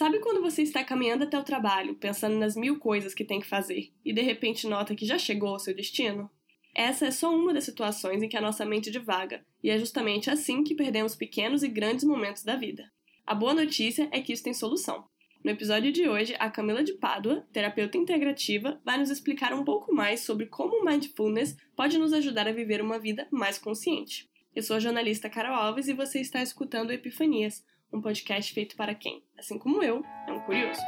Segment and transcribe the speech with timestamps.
[0.00, 3.46] Sabe quando você está caminhando até o trabalho, pensando nas mil coisas que tem que
[3.46, 6.30] fazer, e de repente nota que já chegou ao seu destino?
[6.74, 10.30] Essa é só uma das situações em que a nossa mente divaga, e é justamente
[10.30, 12.90] assim que perdemos pequenos e grandes momentos da vida.
[13.26, 15.04] A boa notícia é que isso tem solução.
[15.44, 19.94] No episódio de hoje, a Camila de Pádua, terapeuta integrativa, vai nos explicar um pouco
[19.94, 24.30] mais sobre como o mindfulness pode nos ajudar a viver uma vida mais consciente.
[24.56, 27.62] Eu sou a jornalista Carol Alves e você está escutando Epifanias,
[27.92, 30.80] um podcast feito para quem, assim como eu, é um curioso.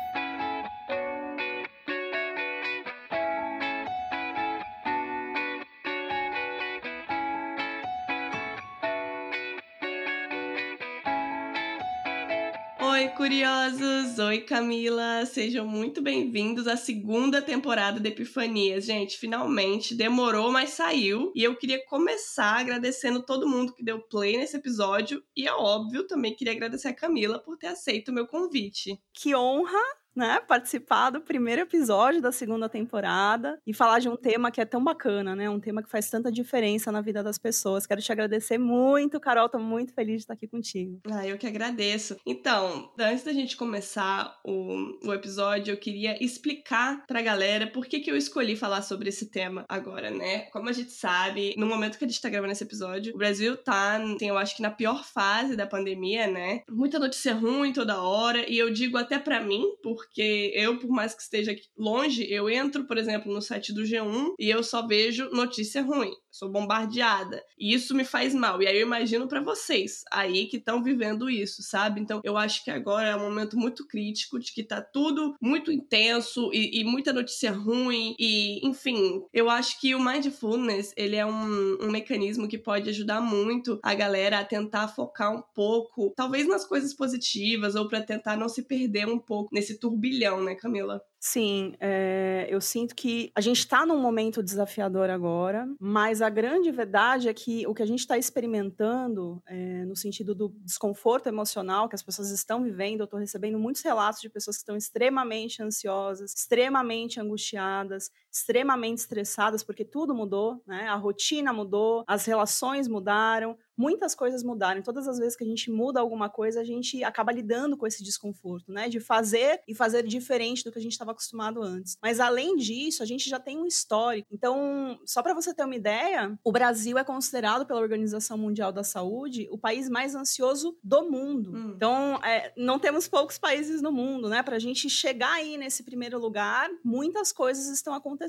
[13.33, 14.19] Curiosos!
[14.19, 15.25] Oi, Camila!
[15.25, 18.85] Sejam muito bem-vindos à segunda temporada de Epifanias.
[18.85, 21.33] Gente, finalmente demorou, mas saiu.
[21.35, 25.25] E eu queria começar agradecendo todo mundo que deu play nesse episódio.
[25.35, 29.01] E, é óbvio, também queria agradecer a Camila por ter aceito o meu convite.
[29.15, 29.81] Que honra!
[30.15, 34.65] Né, participar do primeiro episódio da segunda temporada e falar de um tema que é
[34.65, 35.49] tão bacana, né?
[35.49, 37.87] Um tema que faz tanta diferença na vida das pessoas.
[37.87, 39.49] Quero te agradecer muito, Carol.
[39.49, 41.01] Tô muito feliz de estar aqui contigo.
[41.11, 42.17] Ah, eu que agradeço.
[42.27, 48.01] Então, antes da gente começar o, o episódio, eu queria explicar pra galera por que,
[48.01, 50.43] que eu escolhi falar sobre esse tema agora, né?
[50.53, 53.57] Como a gente sabe, no momento que a gente tá gravando esse episódio, o Brasil
[53.57, 56.63] tá, tem, eu acho que na pior fase da pandemia, né?
[56.69, 60.91] Muita notícia ruim toda hora, e eu digo até para mim, por porque eu, por
[60.91, 64.87] mais que esteja longe, eu entro, por exemplo, no site do G1 e eu só
[64.87, 67.45] vejo notícia ruim sou bombardeada.
[67.59, 68.63] E isso me faz mal.
[68.63, 72.01] E aí eu imagino para vocês aí que estão vivendo isso, sabe?
[72.01, 75.71] Então eu acho que agora é um momento muito crítico de que tá tudo muito
[75.71, 78.17] intenso e, e muita notícia ruim.
[78.19, 83.21] E, enfim, eu acho que o mindfulness ele é um, um mecanismo que pode ajudar
[83.21, 88.37] muito a galera a tentar focar um pouco, talvez nas coisas positivas, ou para tentar
[88.37, 91.03] não se perder um pouco nesse turbilhão, né, Camila?
[91.25, 96.69] Sim, é, eu sinto que a gente está num momento desafiador agora, mas a grande
[96.73, 101.89] verdade é que o que a gente está experimentando, é, no sentido do desconforto emocional
[101.89, 105.63] que as pessoas estão vivendo, eu estou recebendo muitos relatos de pessoas que estão extremamente
[105.63, 110.89] ansiosas, extremamente angustiadas, extremamente estressadas, porque tudo mudou, né?
[110.89, 114.81] A rotina mudou, as relações mudaram, muitas coisas mudaram.
[114.81, 118.03] Todas as vezes que a gente muda alguma coisa, a gente acaba lidando com esse
[118.03, 118.89] desconforto, né?
[118.89, 121.99] De fazer e fazer diferente do que a gente estava acostumado antes.
[122.01, 124.29] Mas além disso, a gente já tem um histórico.
[124.33, 128.83] Então, só para você ter uma ideia, o Brasil é considerado pela Organização Mundial da
[128.83, 131.53] Saúde o país mais ansioso do mundo.
[131.55, 131.73] Hum.
[131.77, 134.43] Então, é, não temos poucos países no mundo, né?
[134.43, 138.22] Para a gente chegar aí nesse primeiro lugar, muitas coisas estão acontecendo.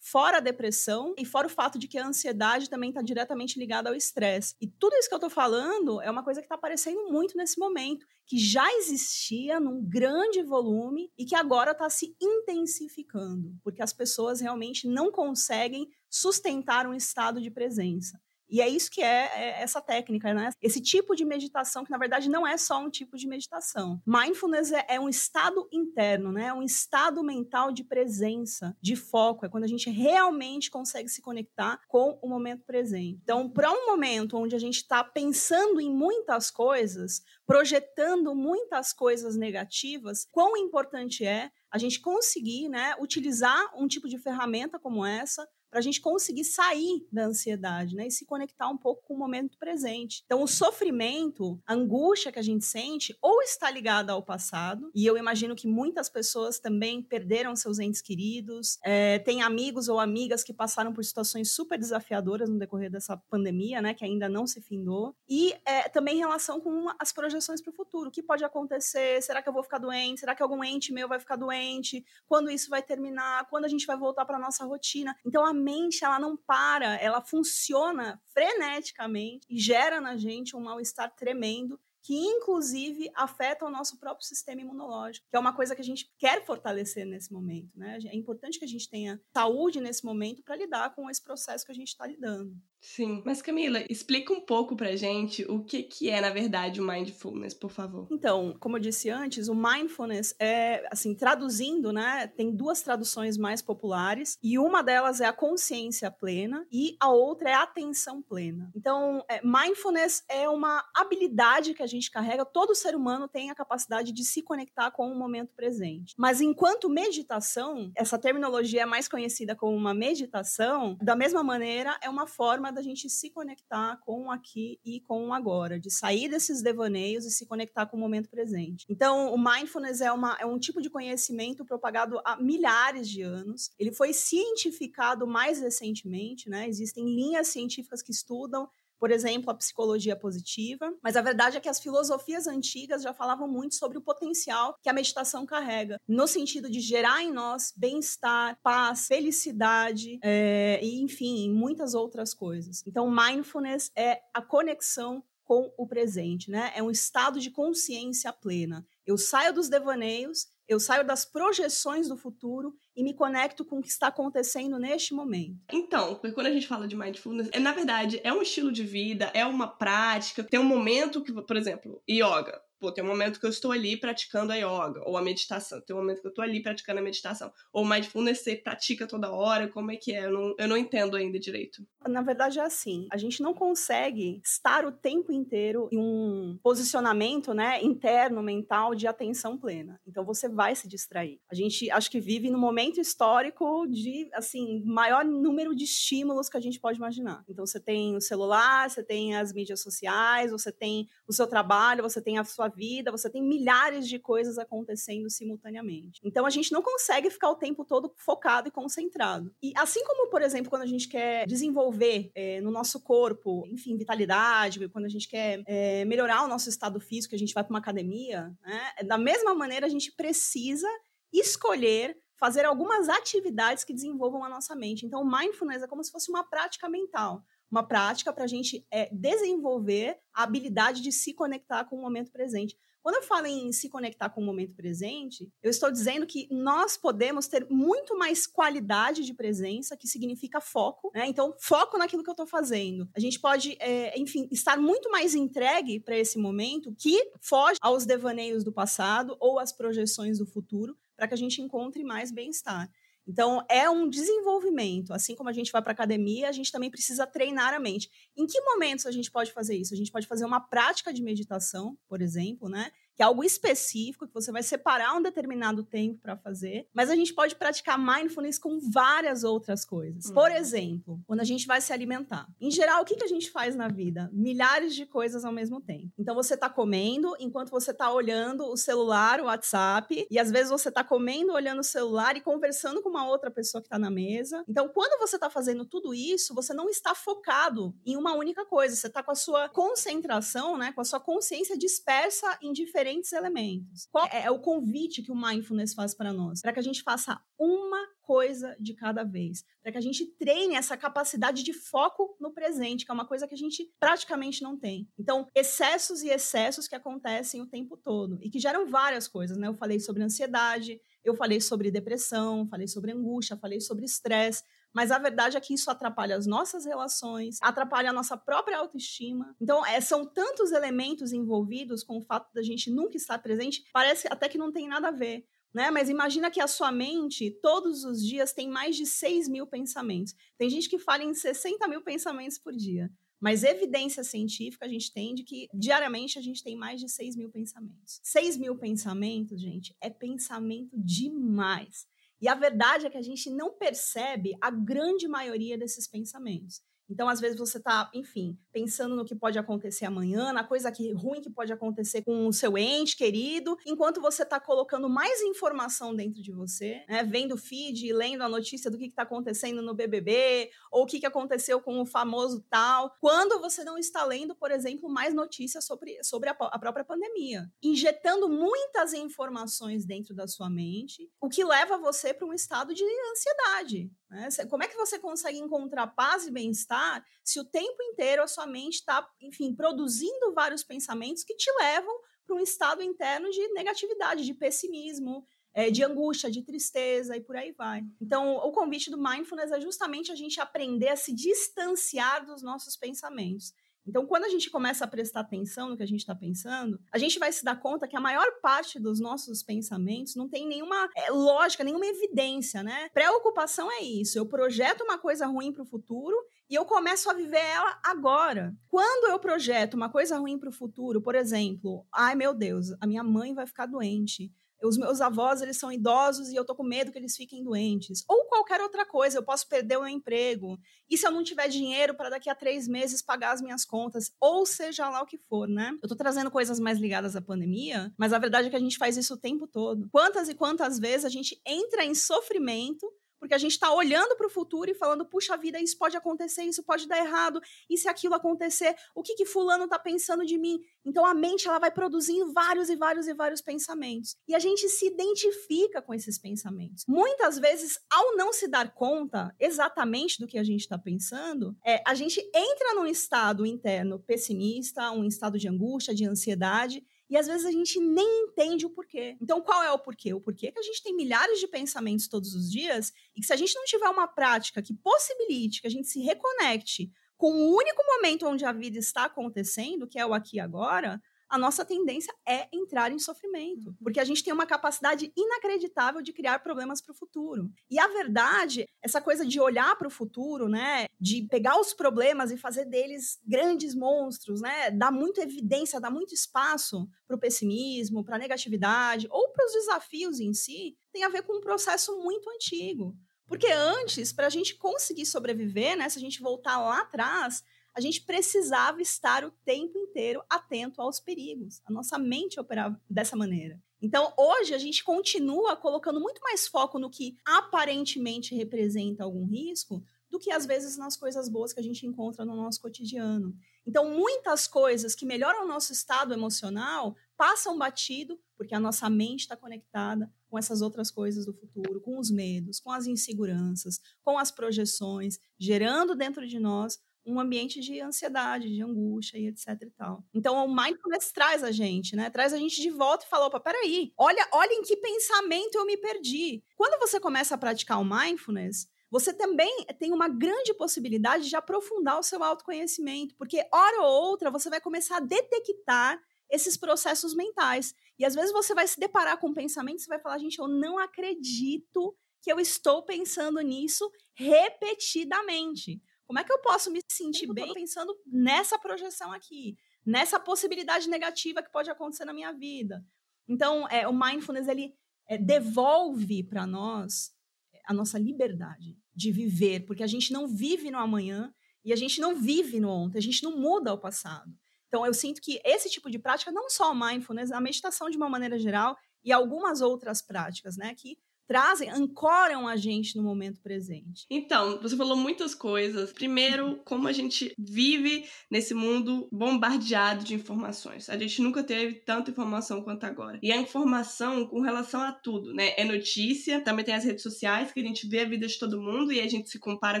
[0.00, 3.88] Fora a depressão e fora o fato de que a ansiedade também está diretamente ligada
[3.88, 4.54] ao estresse.
[4.60, 7.58] E tudo isso que eu estou falando é uma coisa que está aparecendo muito nesse
[7.58, 13.92] momento, que já existia num grande volume e que agora está se intensificando, porque as
[13.92, 18.20] pessoas realmente não conseguem sustentar um estado de presença.
[18.52, 20.50] E é isso que é, é, essa técnica, né?
[20.60, 23.98] Esse tipo de meditação, que na verdade não é só um tipo de meditação.
[24.06, 26.48] Mindfulness é, é um estado interno, né?
[26.48, 29.46] É um estado mental de presença, de foco.
[29.46, 33.20] É quando a gente realmente consegue se conectar com o momento presente.
[33.22, 39.34] Então, para um momento onde a gente está pensando em muitas coisas, projetando muitas coisas
[39.34, 45.48] negativas, quão importante é a gente conseguir né, utilizar um tipo de ferramenta como essa
[45.72, 48.06] para a gente conseguir sair da ansiedade, né?
[48.06, 50.22] E se conectar um pouco com o momento presente.
[50.26, 55.06] Então, o sofrimento, a angústia que a gente sente, ou está ligada ao passado, e
[55.06, 60.44] eu imagino que muitas pessoas também perderam seus entes queridos, é, tem amigos ou amigas
[60.44, 63.94] que passaram por situações super desafiadoras no decorrer dessa pandemia, né?
[63.94, 65.16] Que ainda não se findou.
[65.26, 68.10] E é, também em relação com as projeções para o futuro.
[68.10, 69.22] O que pode acontecer?
[69.22, 70.20] Será que eu vou ficar doente?
[70.20, 72.04] Será que algum ente meu vai ficar doente?
[72.28, 73.48] Quando isso vai terminar?
[73.48, 75.16] Quando a gente vai voltar para nossa rotina?
[75.24, 81.14] Então, a mente ela não para, ela funciona freneticamente e gera na gente um mal-estar
[81.14, 85.84] tremendo que inclusive afeta o nosso próprio sistema imunológico, que é uma coisa que a
[85.84, 87.98] gente quer fortalecer nesse momento, né?
[88.06, 91.70] É importante que a gente tenha saúde nesse momento para lidar com esse processo que
[91.70, 92.56] a gente está lidando.
[92.82, 93.22] Sim.
[93.24, 97.54] Mas Camila, explica um pouco pra gente o que, que é, na verdade, o mindfulness,
[97.54, 98.08] por favor.
[98.10, 103.62] Então, como eu disse antes, o mindfulness é, assim, traduzindo, né, tem duas traduções mais
[103.62, 108.72] populares, e uma delas é a consciência plena e a outra é a atenção plena.
[108.74, 113.54] Então, é, mindfulness é uma habilidade que a gente carrega, todo ser humano tem a
[113.54, 116.14] capacidade de se conectar com o momento presente.
[116.18, 122.10] Mas enquanto meditação, essa terminologia é mais conhecida como uma meditação, da mesma maneira, é
[122.10, 126.28] uma forma da gente se conectar com o aqui e com o agora, de sair
[126.28, 128.86] desses devaneios e se conectar com o momento presente.
[128.88, 133.70] Então, o mindfulness é, uma, é um tipo de conhecimento propagado há milhares de anos.
[133.78, 136.68] Ele foi cientificado mais recentemente, né?
[136.68, 138.68] Existem linhas científicas que estudam
[139.02, 143.48] por exemplo, a psicologia positiva, mas a verdade é que as filosofias antigas já falavam
[143.48, 148.56] muito sobre o potencial que a meditação carrega, no sentido de gerar em nós bem-estar,
[148.62, 152.84] paz, felicidade, é, e enfim, muitas outras coisas.
[152.86, 156.70] Então, mindfulness é a conexão com o presente, né?
[156.76, 158.86] É um estado de consciência plena.
[159.04, 163.82] Eu saio dos devaneios, eu saio das projeções do futuro e me conecto com o
[163.82, 165.58] que está acontecendo neste momento.
[165.72, 169.30] Então, quando a gente fala de mindfulness, é na verdade é um estilo de vida,
[169.34, 173.46] é uma prática, tem um momento que, por exemplo, yoga Pô, tem um momento que
[173.46, 175.80] eu estou ali praticando a yoga, ou a meditação.
[175.80, 177.52] Tem um momento que eu estou ali praticando a meditação.
[177.72, 180.24] Ou mindfulness você pratica toda hora, como é que é?
[180.24, 181.86] Eu não, eu não entendo ainda direito.
[182.08, 187.54] Na verdade é assim, a gente não consegue estar o tempo inteiro em um posicionamento,
[187.54, 190.00] né, interno, mental, de atenção plena.
[190.04, 191.38] Então você vai se distrair.
[191.48, 196.56] A gente, acho que vive no momento histórico de, assim, maior número de estímulos que
[196.56, 197.44] a gente pode imaginar.
[197.48, 202.02] Então você tem o celular, você tem as mídias sociais, você tem o seu trabalho,
[202.02, 206.20] você tem a sua vida, você tem milhares de coisas acontecendo simultaneamente.
[206.24, 209.54] Então a gente não consegue ficar o tempo todo focado e concentrado.
[209.62, 213.96] E assim como, por exemplo, quando a gente quer desenvolver é, no nosso corpo, enfim,
[213.96, 217.72] vitalidade, quando a gente quer é, melhorar o nosso estado físico, a gente vai para
[217.72, 218.92] uma academia, né?
[219.04, 220.88] Da mesma maneira a gente precisa
[221.32, 225.06] escolher fazer algumas atividades que desenvolvam a nossa mente.
[225.06, 229.08] Então, mindfulness é como se fosse uma prática mental uma prática para a gente é,
[229.10, 232.76] desenvolver a habilidade de se conectar com o momento presente.
[233.02, 236.96] Quando eu falo em se conectar com o momento presente, eu estou dizendo que nós
[236.96, 241.26] podemos ter muito mais qualidade de presença, que significa foco, né?
[241.26, 243.08] Então, foco naquilo que eu estou fazendo.
[243.16, 248.06] A gente pode, é, enfim, estar muito mais entregue para esse momento que foge aos
[248.06, 252.88] devaneios do passado ou às projeções do futuro, para que a gente encontre mais bem-estar.
[253.26, 255.12] Então, é um desenvolvimento.
[255.12, 258.10] Assim como a gente vai para academia, a gente também precisa treinar a mente.
[258.36, 259.94] Em que momentos a gente pode fazer isso?
[259.94, 262.90] A gente pode fazer uma prática de meditação, por exemplo, né?
[263.14, 267.16] Que é algo específico, que você vai separar um determinado tempo para fazer, mas a
[267.16, 270.30] gente pode praticar mindfulness com várias outras coisas.
[270.30, 270.56] Por uhum.
[270.56, 272.46] exemplo, quando a gente vai se alimentar.
[272.60, 274.30] Em geral, o que, que a gente faz na vida?
[274.32, 276.12] Milhares de coisas ao mesmo tempo.
[276.18, 280.70] Então, você está comendo enquanto você está olhando o celular, o WhatsApp, e às vezes
[280.70, 284.10] você está comendo, olhando o celular e conversando com uma outra pessoa que está na
[284.10, 284.64] mesa.
[284.68, 288.96] Então, quando você está fazendo tudo isso, você não está focado em uma única coisa.
[288.96, 293.32] Você está com a sua concentração, né, com a sua consciência dispersa em diferentes diferentes
[293.32, 294.08] elementos.
[294.10, 296.60] Qual é, é o convite que o mindfulness faz para nós?
[296.60, 300.74] Para que a gente faça uma coisa de cada vez, para que a gente treine
[300.74, 304.78] essa capacidade de foco no presente, que é uma coisa que a gente praticamente não
[304.78, 305.08] tem.
[305.18, 309.68] Então, excessos e excessos que acontecem o tempo todo e que geram várias coisas, né?
[309.68, 315.10] Eu falei sobre ansiedade, eu falei sobre depressão, falei sobre angústia, falei sobre estresse, mas
[315.10, 319.56] a verdade é que isso atrapalha as nossas relações, atrapalha a nossa própria autoestima.
[319.60, 324.28] Então, é, são tantos elementos envolvidos com o fato da gente nunca estar presente, parece
[324.30, 325.46] até que não tem nada a ver.
[325.72, 325.90] Né?
[325.90, 330.34] Mas imagina que a sua mente, todos os dias, tem mais de 6 mil pensamentos.
[330.58, 333.10] Tem gente que fala em 60 mil pensamentos por dia.
[333.40, 337.34] Mas evidência científica a gente tem de que diariamente a gente tem mais de 6
[337.34, 338.20] mil pensamentos.
[338.22, 342.06] 6 mil pensamentos, gente, é pensamento demais.
[342.42, 346.82] E a verdade é que a gente não percebe a grande maioria desses pensamentos.
[347.08, 351.12] Então, às vezes, você está, enfim, pensando no que pode acontecer amanhã, na coisa que,
[351.12, 356.14] ruim que pode acontecer com o seu ente querido, enquanto você está colocando mais informação
[356.14, 357.22] dentro de você, né?
[357.22, 361.20] Vendo o feed, lendo a notícia do que está acontecendo no BBB, ou o que,
[361.20, 365.84] que aconteceu com o famoso tal, quando você não está lendo, por exemplo, mais notícias
[365.84, 367.70] sobre, sobre a, a própria pandemia.
[367.82, 373.04] Injetando muitas informações dentro da sua mente, o que leva você para um estado de
[373.30, 374.10] ansiedade.
[374.32, 374.48] Né?
[374.70, 378.61] Como é que você consegue encontrar paz e bem-estar se o tempo inteiro a sua
[378.66, 382.14] mente está, enfim, produzindo vários pensamentos que te levam
[382.46, 387.56] para um estado interno de negatividade, de pessimismo, é, de angústia, de tristeza e por
[387.56, 388.02] aí vai.
[388.20, 392.96] Então, o convite do mindfulness é justamente a gente aprender a se distanciar dos nossos
[392.96, 393.72] pensamentos.
[394.06, 397.18] Então, quando a gente começa a prestar atenção no que a gente está pensando, a
[397.18, 401.08] gente vai se dar conta que a maior parte dos nossos pensamentos não tem nenhuma
[401.16, 403.08] é, lógica, nenhuma evidência, né?
[403.10, 404.36] Preocupação é isso.
[404.36, 406.36] Eu projeto uma coisa ruim para o futuro
[406.72, 408.74] e eu começo a viver ela agora.
[408.88, 413.06] Quando eu projeto uma coisa ruim para o futuro, por exemplo, ai meu Deus, a
[413.06, 414.50] minha mãe vai ficar doente
[414.82, 418.24] os meus avós, eles são idosos e eu tô com medo que eles fiquem doentes.
[418.28, 420.78] Ou qualquer outra coisa, eu posso perder o meu emprego.
[421.08, 424.32] E se eu não tiver dinheiro para daqui a três meses pagar as minhas contas?
[424.40, 425.96] Ou seja lá o que for, né?
[426.02, 428.98] Eu tô trazendo coisas mais ligadas à pandemia, mas a verdade é que a gente
[428.98, 430.08] faz isso o tempo todo.
[430.10, 433.06] Quantas e quantas vezes a gente entra em sofrimento
[433.52, 436.62] porque a gente está olhando para o futuro e falando, puxa vida, isso pode acontecer,
[436.62, 440.56] isso pode dar errado, e se aquilo acontecer, o que que fulano está pensando de
[440.56, 440.80] mim?
[441.04, 444.36] Então a mente ela vai produzindo vários e vários e vários pensamentos.
[444.48, 447.04] E a gente se identifica com esses pensamentos.
[447.06, 452.02] Muitas vezes, ao não se dar conta exatamente do que a gente está pensando, é,
[452.06, 457.46] a gente entra num estado interno pessimista, um estado de angústia, de ansiedade, e às
[457.46, 459.38] vezes a gente nem entende o porquê.
[459.40, 460.34] Então, qual é o porquê?
[460.34, 463.46] O porquê é que a gente tem milhares de pensamentos todos os dias e que
[463.46, 467.50] se a gente não tiver uma prática que possibilite que a gente se reconecte com
[467.50, 471.22] o único momento onde a vida está acontecendo, que é o aqui e agora,
[471.52, 473.96] a nossa tendência é entrar em sofrimento, uhum.
[474.02, 477.70] porque a gente tem uma capacidade inacreditável de criar problemas para o futuro.
[477.90, 482.50] E a verdade, essa coisa de olhar para o futuro, né, de pegar os problemas
[482.50, 488.24] e fazer deles grandes monstros, né, dá muita evidência, dá muito espaço para o pessimismo,
[488.24, 492.18] para a negatividade ou para os desafios em si, tem a ver com um processo
[492.18, 493.14] muito antigo.
[493.46, 497.62] Porque antes, para a gente conseguir sobreviver, né, se a gente voltar lá atrás,
[497.94, 501.80] a gente precisava estar o tempo inteiro atento aos perigos.
[501.84, 503.80] A nossa mente operava dessa maneira.
[504.00, 510.02] Então, hoje, a gente continua colocando muito mais foco no que aparentemente representa algum risco
[510.28, 513.54] do que, às vezes, nas coisas boas que a gente encontra no nosso cotidiano.
[513.86, 519.40] Então, muitas coisas que melhoram o nosso estado emocional passam batido porque a nossa mente
[519.40, 524.38] está conectada com essas outras coisas do futuro, com os medos, com as inseguranças, com
[524.38, 529.90] as projeções, gerando dentro de nós um ambiente de ansiedade, de angústia e etc e
[529.90, 530.24] tal.
[530.34, 532.30] Então, o mindfulness traz a gente, né?
[532.30, 535.86] Traz a gente de volta e fala, opa, peraí, olha, olha em que pensamento eu
[535.86, 536.62] me perdi.
[536.76, 542.18] Quando você começa a praticar o mindfulness, você também tem uma grande possibilidade de aprofundar
[542.18, 546.18] o seu autoconhecimento, porque hora ou outra você vai começar a detectar
[546.50, 547.94] esses processos mentais.
[548.18, 550.66] E às vezes você vai se deparar com um pensamento e vai falar, gente, eu
[550.66, 556.00] não acredito que eu estou pensando nisso repetidamente.
[556.32, 561.62] Como é que eu posso me sentir bem pensando nessa projeção aqui, nessa possibilidade negativa
[561.62, 563.04] que pode acontecer na minha vida?
[563.46, 564.94] Então, é, o mindfulness ele
[565.28, 567.32] é, devolve para nós
[567.70, 571.52] é, a nossa liberdade de viver, porque a gente não vive no amanhã
[571.84, 574.50] e a gente não vive no ontem, a gente não muda o passado.
[574.88, 578.16] Então, eu sinto que esse tipo de prática, não só o mindfulness, a meditação de
[578.16, 581.18] uma maneira geral e algumas outras práticas, né, que
[581.52, 584.24] trazem, ancoram a gente no momento presente.
[584.30, 586.10] Então, você falou muitas coisas.
[586.10, 591.10] Primeiro, como a gente vive nesse mundo bombardeado de informações.
[591.10, 593.38] A gente nunca teve tanta informação quanto agora.
[593.42, 595.74] E a informação com relação a tudo, né?
[595.76, 598.80] É notícia, também tem as redes sociais que a gente vê a vida de todo
[598.80, 600.00] mundo e a gente se compara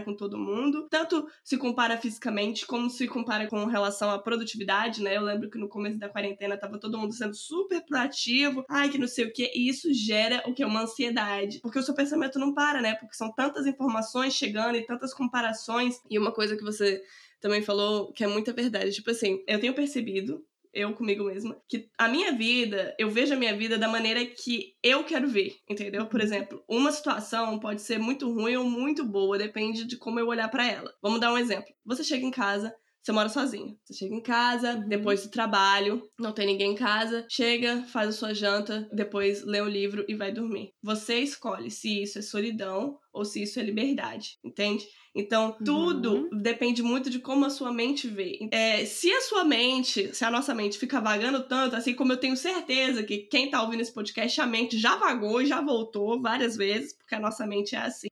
[0.00, 0.88] com todo mundo.
[0.88, 5.18] Tanto se compara fisicamente como se compara com relação à produtividade, né?
[5.18, 8.96] Eu lembro que no começo da quarentena tava todo mundo sendo super proativo, ai que
[8.96, 10.64] não sei o que, e isso gera o que?
[10.64, 12.94] Uma ansiedade Porque o seu pensamento não para, né?
[12.94, 16.00] Porque são tantas informações chegando e tantas comparações.
[16.10, 17.02] E uma coisa que você
[17.40, 18.92] também falou que é muita verdade.
[18.92, 23.36] Tipo assim, eu tenho percebido eu comigo mesma, que a minha vida, eu vejo a
[23.36, 26.06] minha vida da maneira que eu quero ver, entendeu?
[26.06, 30.26] Por exemplo, uma situação pode ser muito ruim ou muito boa, depende de como eu
[30.26, 30.92] olhar para ela.
[31.02, 31.72] Vamos dar um exemplo.
[31.84, 33.74] Você chega em casa, você mora sozinha.
[33.84, 34.88] Você chega em casa, uhum.
[34.88, 39.60] depois do trabalho, não tem ninguém em casa, chega, faz a sua janta, depois lê
[39.60, 40.72] o livro e vai dormir.
[40.82, 44.86] Você escolhe se isso é solidão ou se isso é liberdade, entende?
[45.14, 46.28] Então, tudo uhum.
[46.40, 48.38] depende muito de como a sua mente vê.
[48.50, 52.16] É, se a sua mente, se a nossa mente fica vagando tanto, assim como eu
[52.16, 56.20] tenho certeza que quem tá ouvindo esse podcast, a mente já vagou e já voltou
[56.22, 58.08] várias vezes, porque a nossa mente é assim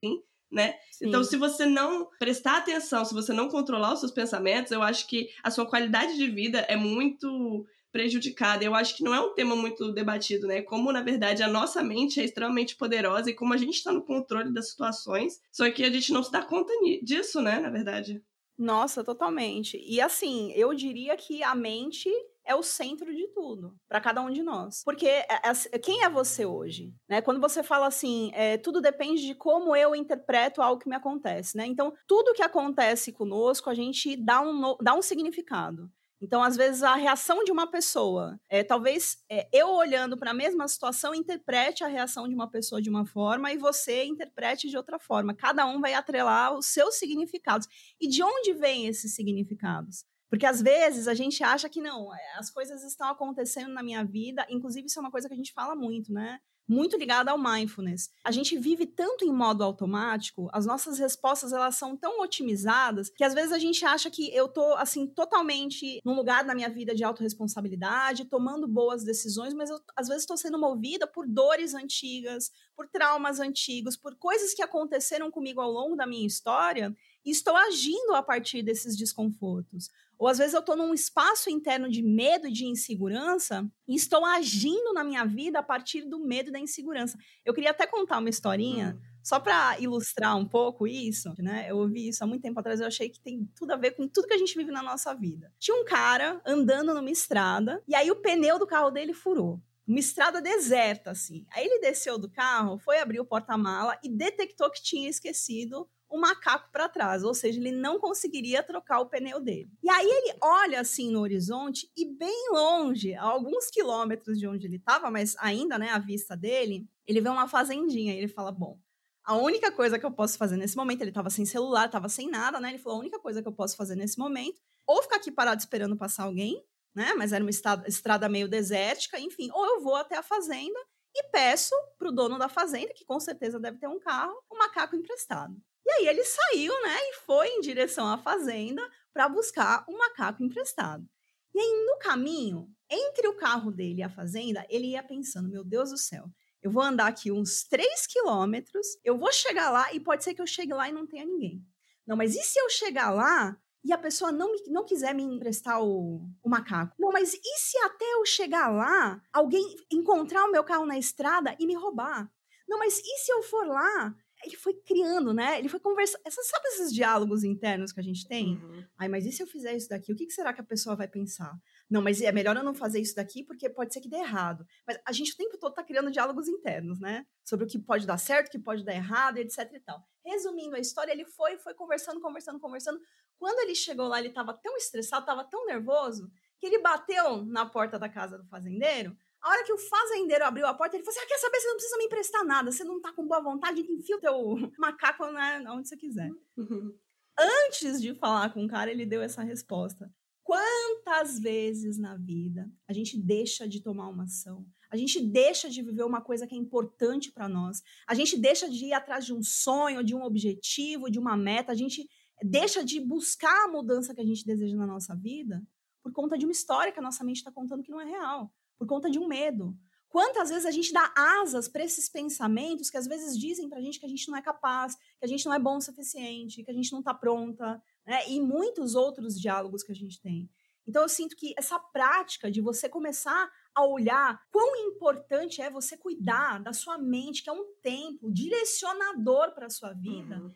[0.50, 0.74] né?
[0.90, 1.08] Sim.
[1.08, 5.06] Então, se você não prestar atenção, se você não controlar os seus pensamentos, eu acho
[5.06, 8.64] que a sua qualidade de vida é muito prejudicada.
[8.64, 10.62] Eu acho que não é um tema muito debatido, né?
[10.62, 14.04] Como, na verdade, a nossa mente é extremamente poderosa e como a gente está no
[14.04, 17.58] controle das situações, só que a gente não se dá conta disso, né?
[17.58, 18.22] Na verdade.
[18.56, 19.82] Nossa, totalmente.
[19.82, 22.10] E assim, eu diria que a mente
[22.50, 24.82] é o centro de tudo para cada um de nós.
[24.84, 25.26] Porque é,
[25.72, 26.92] é, quem é você hoje?
[27.08, 27.22] Né?
[27.22, 31.56] Quando você fala assim, é, tudo depende de como eu interpreto algo que me acontece.
[31.56, 31.64] Né?
[31.66, 35.88] Então, tudo que acontece conosco, a gente dá um, dá um significado.
[36.20, 40.34] Então, às vezes, a reação de uma pessoa, é, talvez é, eu olhando para a
[40.34, 44.76] mesma situação, interprete a reação de uma pessoa de uma forma e você interprete de
[44.76, 45.34] outra forma.
[45.34, 47.66] Cada um vai atrelar os seus significados.
[47.98, 50.04] E de onde vêm esses significados?
[50.30, 54.04] Porque às vezes a gente acha que não, é, as coisas estão acontecendo na minha
[54.04, 56.38] vida, inclusive isso é uma coisa que a gente fala muito, né?
[56.70, 58.10] muito ligada ao mindfulness.
[58.24, 63.24] A gente vive tanto em modo automático, as nossas respostas elas são tão otimizadas que
[63.24, 66.94] às vezes a gente acha que eu tô assim totalmente num lugar na minha vida
[66.94, 72.52] de autorresponsabilidade, tomando boas decisões, mas eu às vezes estou sendo movida por dores antigas,
[72.76, 77.56] por traumas antigos, por coisas que aconteceram comigo ao longo da minha história e estou
[77.56, 79.90] agindo a partir desses desconfortos.
[80.20, 84.22] Ou às vezes eu estou num espaço interno de medo e de insegurança e estou
[84.26, 87.16] agindo na minha vida a partir do medo e da insegurança.
[87.42, 88.98] Eu queria até contar uma historinha.
[89.00, 89.10] Hum.
[89.22, 91.66] Só para ilustrar um pouco isso, né?
[91.68, 94.06] Eu ouvi isso há muito tempo atrás, eu achei que tem tudo a ver com
[94.06, 95.52] tudo que a gente vive na nossa vida.
[95.58, 99.60] Tinha um cara andando numa estrada e aí o pneu do carro dele furou
[99.90, 101.44] uma estrada deserta, assim.
[101.50, 106.18] Aí ele desceu do carro, foi abrir o porta-mala e detectou que tinha esquecido o
[106.18, 109.70] macaco para trás, ou seja, ele não conseguiria trocar o pneu dele.
[109.82, 114.66] E aí ele olha assim no horizonte e bem longe, a alguns quilômetros de onde
[114.66, 118.50] ele estava, mas ainda, né, a vista dele, ele vê uma fazendinha e ele fala:
[118.50, 118.78] "Bom,
[119.24, 122.28] a única coisa que eu posso fazer nesse momento, ele estava sem celular, estava sem
[122.28, 122.70] nada, né?
[122.70, 125.60] Ele falou: "A única coisa que eu posso fazer nesse momento, ou ficar aqui parado
[125.60, 126.60] esperando passar alguém,
[126.94, 127.14] né?
[127.14, 127.50] Mas era uma
[127.86, 130.78] estrada, meio desértica, enfim, ou eu vou até a fazenda
[131.14, 134.58] e peço para o dono da fazenda, que com certeza deve ter um carro, um
[134.58, 135.56] macaco emprestado.
[135.90, 138.80] E aí ele saiu, né, e foi em direção à fazenda
[139.12, 141.04] para buscar um macaco emprestado.
[141.52, 145.64] E aí no caminho, entre o carro dele e a fazenda, ele ia pensando: meu
[145.64, 146.30] Deus do céu,
[146.62, 150.40] eu vou andar aqui uns 3 quilômetros, eu vou chegar lá e pode ser que
[150.40, 151.64] eu chegue lá e não tenha ninguém.
[152.06, 155.22] Não, mas e se eu chegar lá e a pessoa não, me, não quiser me
[155.22, 156.94] emprestar o, o macaco?
[156.98, 161.56] Não, mas e se até eu chegar lá, alguém encontrar o meu carro na estrada
[161.58, 162.30] e me roubar?
[162.68, 165.58] Não, mas e se eu for lá ele foi criando, né?
[165.58, 166.20] Ele foi conversando.
[166.24, 168.56] Essas, sabe esses diálogos internos que a gente tem?
[168.56, 168.84] Uhum.
[168.98, 170.12] Ai, mas e se eu fizer isso daqui?
[170.12, 171.52] O que, que, será que a pessoa vai pensar?
[171.88, 174.66] Não, mas é melhor eu não fazer isso daqui porque pode ser que dê errado.
[174.86, 177.26] Mas a gente o tempo todo tá criando diálogos internos, né?
[177.44, 180.02] Sobre o que pode dar certo, o que pode dar errado, etc e tal.
[180.24, 183.00] Resumindo a história, ele foi, foi conversando, conversando, conversando.
[183.38, 187.66] Quando ele chegou lá, ele tava tão estressado, tava tão nervoso, que ele bateu na
[187.66, 191.16] porta da casa do fazendeiro a hora que o fazendeiro abriu a porta, ele falou
[191.16, 191.60] assim: ah, quer saber?
[191.60, 192.70] Você não precisa me emprestar nada.
[192.70, 196.30] Você não tá com boa vontade, enfia o teu macaco né, onde você quiser.
[196.56, 196.94] Uhum.
[197.66, 200.12] Antes de falar com o cara, ele deu essa resposta.
[200.42, 204.66] Quantas vezes na vida a gente deixa de tomar uma ação?
[204.90, 207.80] A gente deixa de viver uma coisa que é importante para nós.
[208.06, 211.70] A gente deixa de ir atrás de um sonho, de um objetivo, de uma meta.
[211.70, 212.06] A gente
[212.42, 215.62] deixa de buscar a mudança que a gente deseja na nossa vida
[216.02, 218.52] por conta de uma história que a nossa mente está contando que não é real
[218.80, 219.76] por conta de um medo.
[220.08, 223.82] Quantas vezes a gente dá asas para esses pensamentos que às vezes dizem para a
[223.82, 226.64] gente que a gente não é capaz, que a gente não é bom o suficiente,
[226.64, 228.26] que a gente não está pronta, né?
[228.26, 230.50] E muitos outros diálogos que a gente tem.
[230.86, 235.94] Então eu sinto que essa prática de você começar a olhar quão importante é você
[235.94, 240.54] cuidar da sua mente, que é um tempo direcionador para a sua vida, uhum.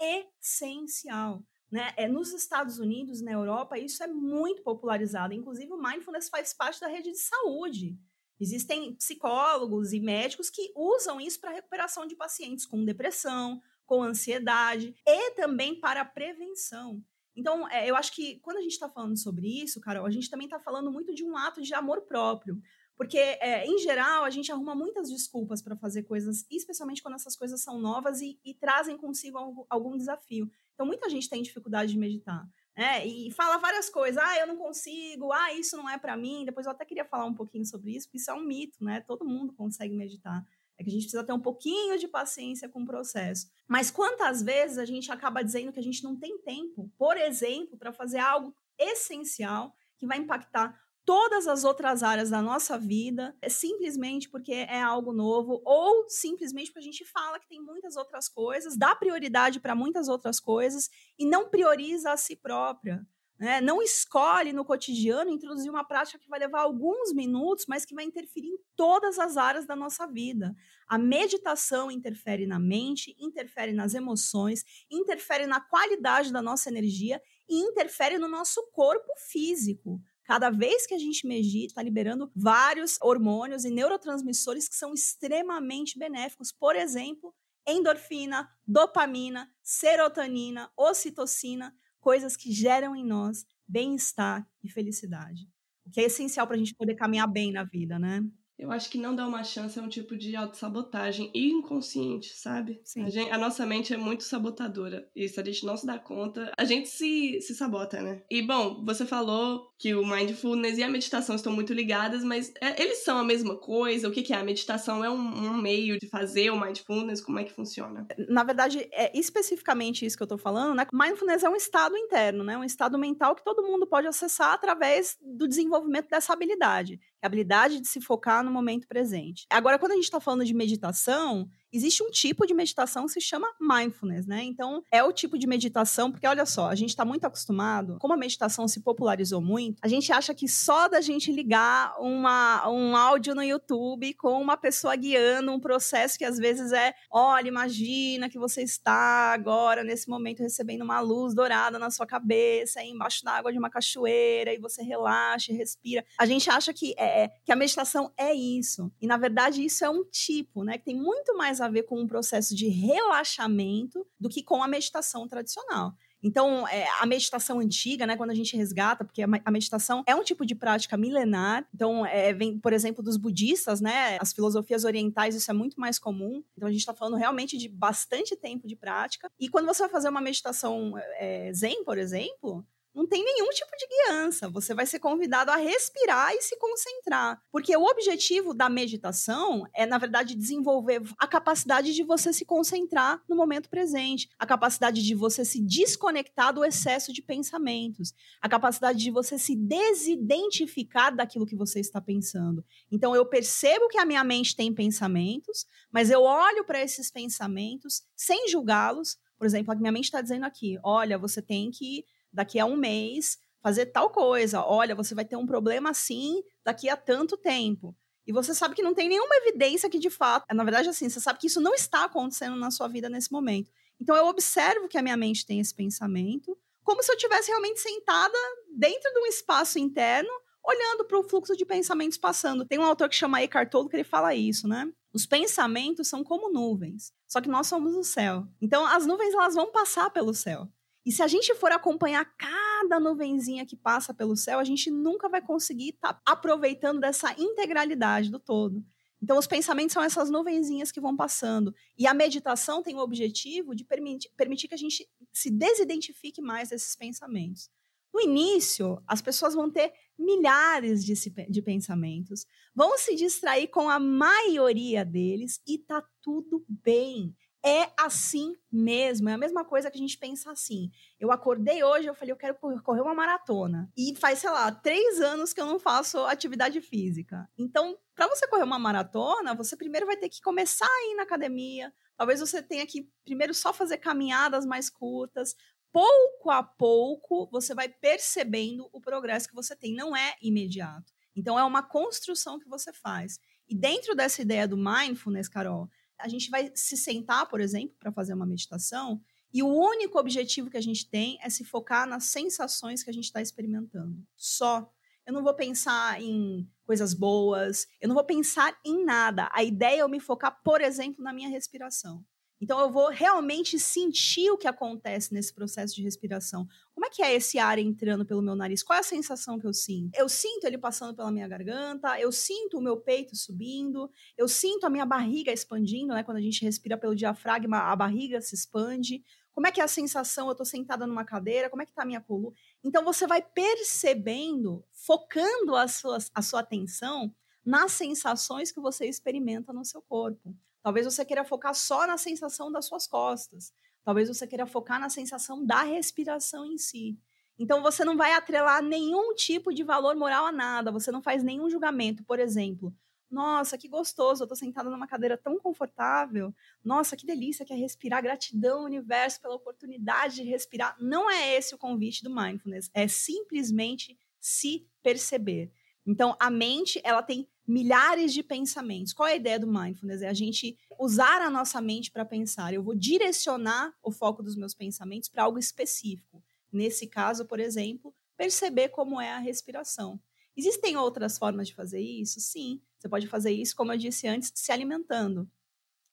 [0.00, 1.42] é essencial.
[1.70, 1.92] Né?
[1.96, 5.34] É, nos Estados Unidos, na Europa, isso é muito popularizado.
[5.34, 7.98] Inclusive, o mindfulness faz parte da rede de saúde.
[8.40, 14.94] Existem psicólogos e médicos que usam isso para recuperação de pacientes com depressão, com ansiedade
[15.06, 17.02] e também para prevenção.
[17.36, 20.30] Então, é, eu acho que quando a gente está falando sobre isso, Carol, a gente
[20.30, 22.60] também está falando muito de um ato de amor próprio.
[22.96, 27.34] Porque, é, em geral, a gente arruma muitas desculpas para fazer coisas, especialmente quando essas
[27.34, 30.48] coisas são novas e, e trazem consigo algum desafio.
[30.74, 32.46] Então, muita gente tem dificuldade de meditar.
[32.76, 33.06] Né?
[33.06, 34.22] E fala várias coisas.
[34.22, 35.32] Ah, eu não consigo.
[35.32, 36.44] Ah, isso não é para mim.
[36.44, 39.00] Depois eu até queria falar um pouquinho sobre isso, porque isso é um mito, né?
[39.00, 40.44] Todo mundo consegue meditar.
[40.76, 43.48] É que a gente precisa ter um pouquinho de paciência com o processo.
[43.68, 47.78] Mas quantas vezes a gente acaba dizendo que a gente não tem tempo, por exemplo,
[47.78, 53.48] para fazer algo essencial que vai impactar todas as outras áreas da nossa vida, é
[53.48, 58.28] simplesmente porque é algo novo, ou simplesmente porque a gente fala que tem muitas outras
[58.28, 60.88] coisas, dá prioridade para muitas outras coisas
[61.18, 63.06] e não prioriza a si própria.
[63.38, 63.60] Né?
[63.60, 68.04] Não escolhe no cotidiano introduzir uma prática que vai levar alguns minutos, mas que vai
[68.04, 70.54] interferir em todas as áreas da nossa vida.
[70.86, 77.56] A meditação interfere na mente, interfere nas emoções, interfere na qualidade da nossa energia e
[77.58, 80.00] interfere no nosso corpo físico.
[80.24, 85.98] Cada vez que a gente medita, está liberando vários hormônios e neurotransmissores que são extremamente
[85.98, 86.50] benéficos.
[86.50, 87.34] Por exemplo,
[87.66, 95.48] endorfina, dopamina, serotonina, ocitocina, coisas que geram em nós bem-estar e felicidade.
[95.86, 98.22] O que é essencial para a gente poder caminhar bem na vida, né?
[98.58, 102.80] Eu acho que não dar uma chance é um tipo de autossabotagem inconsciente, sabe?
[102.84, 103.02] Sim.
[103.04, 105.08] A, gente, a, nossa mente é muito sabotadora.
[105.14, 108.22] E se a gente não se dá conta, a gente se, se sabota, né?
[108.30, 112.80] E bom, você falou que o mindfulness e a meditação estão muito ligadas, mas é,
[112.80, 114.08] eles são a mesma coisa?
[114.08, 114.36] O que, que é?
[114.36, 117.20] A meditação é um, um, meio de fazer o mindfulness?
[117.20, 118.06] Como é que funciona?
[118.28, 120.86] Na verdade, é especificamente isso que eu tô falando, né?
[120.92, 122.56] Mindfulness é um estado interno, né?
[122.56, 127.80] Um estado mental que todo mundo pode acessar através do desenvolvimento dessa habilidade a habilidade
[127.80, 129.46] de se focar no momento presente.
[129.48, 133.20] Agora, quando a gente está falando de meditação, existe um tipo de meditação que se
[133.20, 134.42] chama mindfulness, né?
[134.44, 138.14] Então, é o tipo de meditação, porque olha só, a gente está muito acostumado, como
[138.14, 142.96] a meditação se popularizou muito, a gente acha que só da gente ligar uma, um
[142.96, 148.28] áudio no YouTube com uma pessoa guiando um processo que às vezes é, olha, imagina
[148.28, 153.32] que você está agora, nesse momento, recebendo uma luz dourada na sua cabeça, embaixo da
[153.32, 156.04] água de uma cachoeira, e você relaxa e respira.
[156.18, 158.92] A gente acha que, é, que a meditação é isso.
[159.00, 160.78] E, na verdade, isso é um tipo, né?
[160.78, 164.68] Que tem muito mais a ver com um processo de relaxamento do que com a
[164.68, 165.94] meditação tradicional.
[166.24, 170.24] Então, é, a meditação antiga, né, quando a gente resgata, porque a, meditação é um
[170.24, 175.34] tipo de prática milenar, então, é, vem, por exemplo, dos budistas, né, as filosofias orientais,
[175.34, 176.42] isso é muito mais comum.
[176.56, 179.30] Então, a gente está falando realmente de bastante tempo de prática.
[179.38, 183.70] E quando você vai fazer uma meditação é, zen, por exemplo, não tem nenhum tipo
[183.76, 184.48] de guiança.
[184.48, 187.42] Você vai ser convidado a respirar e se concentrar.
[187.50, 193.20] Porque o objetivo da meditação é, na verdade, desenvolver a capacidade de você se concentrar
[193.28, 198.98] no momento presente, a capacidade de você se desconectar do excesso de pensamentos, a capacidade
[198.98, 202.64] de você se desidentificar daquilo que você está pensando.
[202.90, 208.02] Então, eu percebo que a minha mente tem pensamentos, mas eu olho para esses pensamentos
[208.14, 209.18] sem julgá-los.
[209.36, 212.76] Por exemplo, a minha mente está dizendo aqui: olha, você tem que daqui a um
[212.76, 214.62] mês fazer tal coisa.
[214.62, 217.96] Olha, você vai ter um problema assim daqui a tanto tempo.
[218.26, 221.20] E você sabe que não tem nenhuma evidência que de fato, na verdade, assim, você
[221.20, 223.70] sabe que isso não está acontecendo na sua vida nesse momento.
[224.00, 227.80] Então eu observo que a minha mente tem esse pensamento, como se eu tivesse realmente
[227.80, 228.36] sentada
[228.76, 230.30] dentro de um espaço interno,
[230.62, 232.66] olhando para o fluxo de pensamentos passando.
[232.66, 234.90] Tem um autor que chama Eckhart Tolle que ele fala isso, né?
[235.12, 238.46] Os pensamentos são como nuvens, só que nós somos o céu.
[238.60, 240.68] Então as nuvens elas vão passar pelo céu.
[241.04, 245.28] E se a gente for acompanhar cada nuvenzinha que passa pelo céu, a gente nunca
[245.28, 248.84] vai conseguir estar tá aproveitando dessa integralidade do todo.
[249.22, 251.74] Então, os pensamentos são essas nuvenzinhas que vão passando.
[251.96, 256.68] E a meditação tem o objetivo de permitir, permitir que a gente se desidentifique mais
[256.68, 257.70] desses pensamentos.
[258.12, 261.14] No início, as pessoas vão ter milhares de,
[261.48, 267.34] de pensamentos, vão se distrair com a maioria deles e tá tudo bem
[267.64, 269.28] é assim mesmo.
[269.30, 270.90] É a mesma coisa que a gente pensa assim.
[271.18, 273.90] Eu acordei hoje, eu falei, eu quero correr uma maratona.
[273.96, 277.48] E faz, sei lá, três anos que eu não faço atividade física.
[277.56, 281.22] Então, para você correr uma maratona, você primeiro vai ter que começar a ir na
[281.22, 281.92] academia.
[282.16, 285.54] Talvez você tenha que primeiro só fazer caminhadas mais curtas.
[285.90, 289.94] Pouco a pouco, você vai percebendo o progresso que você tem.
[289.94, 291.12] Não é imediato.
[291.34, 293.38] Então, é uma construção que você faz.
[293.66, 298.12] E dentro dessa ideia do mindfulness, Carol, a gente vai se sentar, por exemplo, para
[298.12, 299.20] fazer uma meditação,
[299.52, 303.12] e o único objetivo que a gente tem é se focar nas sensações que a
[303.12, 304.20] gente está experimentando.
[304.36, 304.90] Só.
[305.24, 309.48] Eu não vou pensar em coisas boas, eu não vou pensar em nada.
[309.52, 312.22] A ideia é eu me focar, por exemplo, na minha respiração.
[312.64, 316.66] Então eu vou realmente sentir o que acontece nesse processo de respiração.
[316.94, 318.82] Como é que é esse ar entrando pelo meu nariz?
[318.82, 320.18] Qual é a sensação que eu sinto?
[320.18, 324.84] Eu sinto ele passando pela minha garganta, eu sinto o meu peito subindo, eu sinto
[324.86, 326.24] a minha barriga expandindo, né?
[326.24, 329.22] Quando a gente respira pelo diafragma, a barriga se expande.
[329.52, 330.46] Como é que é a sensação?
[330.46, 332.56] Eu estou sentada numa cadeira, como é que está a minha coluna?
[332.82, 337.30] Então você vai percebendo, focando a sua, a sua atenção
[337.62, 340.56] nas sensações que você experimenta no seu corpo.
[340.84, 343.72] Talvez você queira focar só na sensação das suas costas.
[344.04, 347.18] Talvez você queira focar na sensação da respiração em si.
[347.58, 351.42] Então você não vai atrelar nenhum tipo de valor moral a nada, você não faz
[351.42, 352.22] nenhum julgamento.
[352.22, 352.94] Por exemplo,
[353.30, 356.54] nossa, que gostoso, eu tô sentada numa cadeira tão confortável.
[356.84, 360.94] Nossa, que delícia que é respirar, gratidão universo pela oportunidade de respirar.
[361.00, 365.72] Não é esse o convite do mindfulness, é simplesmente se perceber.
[366.06, 369.12] Então, a mente, ela tem milhares de pensamentos.
[369.12, 370.22] Qual é a ideia do mindfulness?
[370.22, 372.74] É a gente usar a nossa mente para pensar.
[372.74, 376.42] Eu vou direcionar o foco dos meus pensamentos para algo específico.
[376.72, 380.20] Nesse caso, por exemplo, perceber como é a respiração.
[380.56, 382.40] Existem outras formas de fazer isso?
[382.40, 382.80] Sim.
[382.98, 385.48] Você pode fazer isso, como eu disse antes, se alimentando.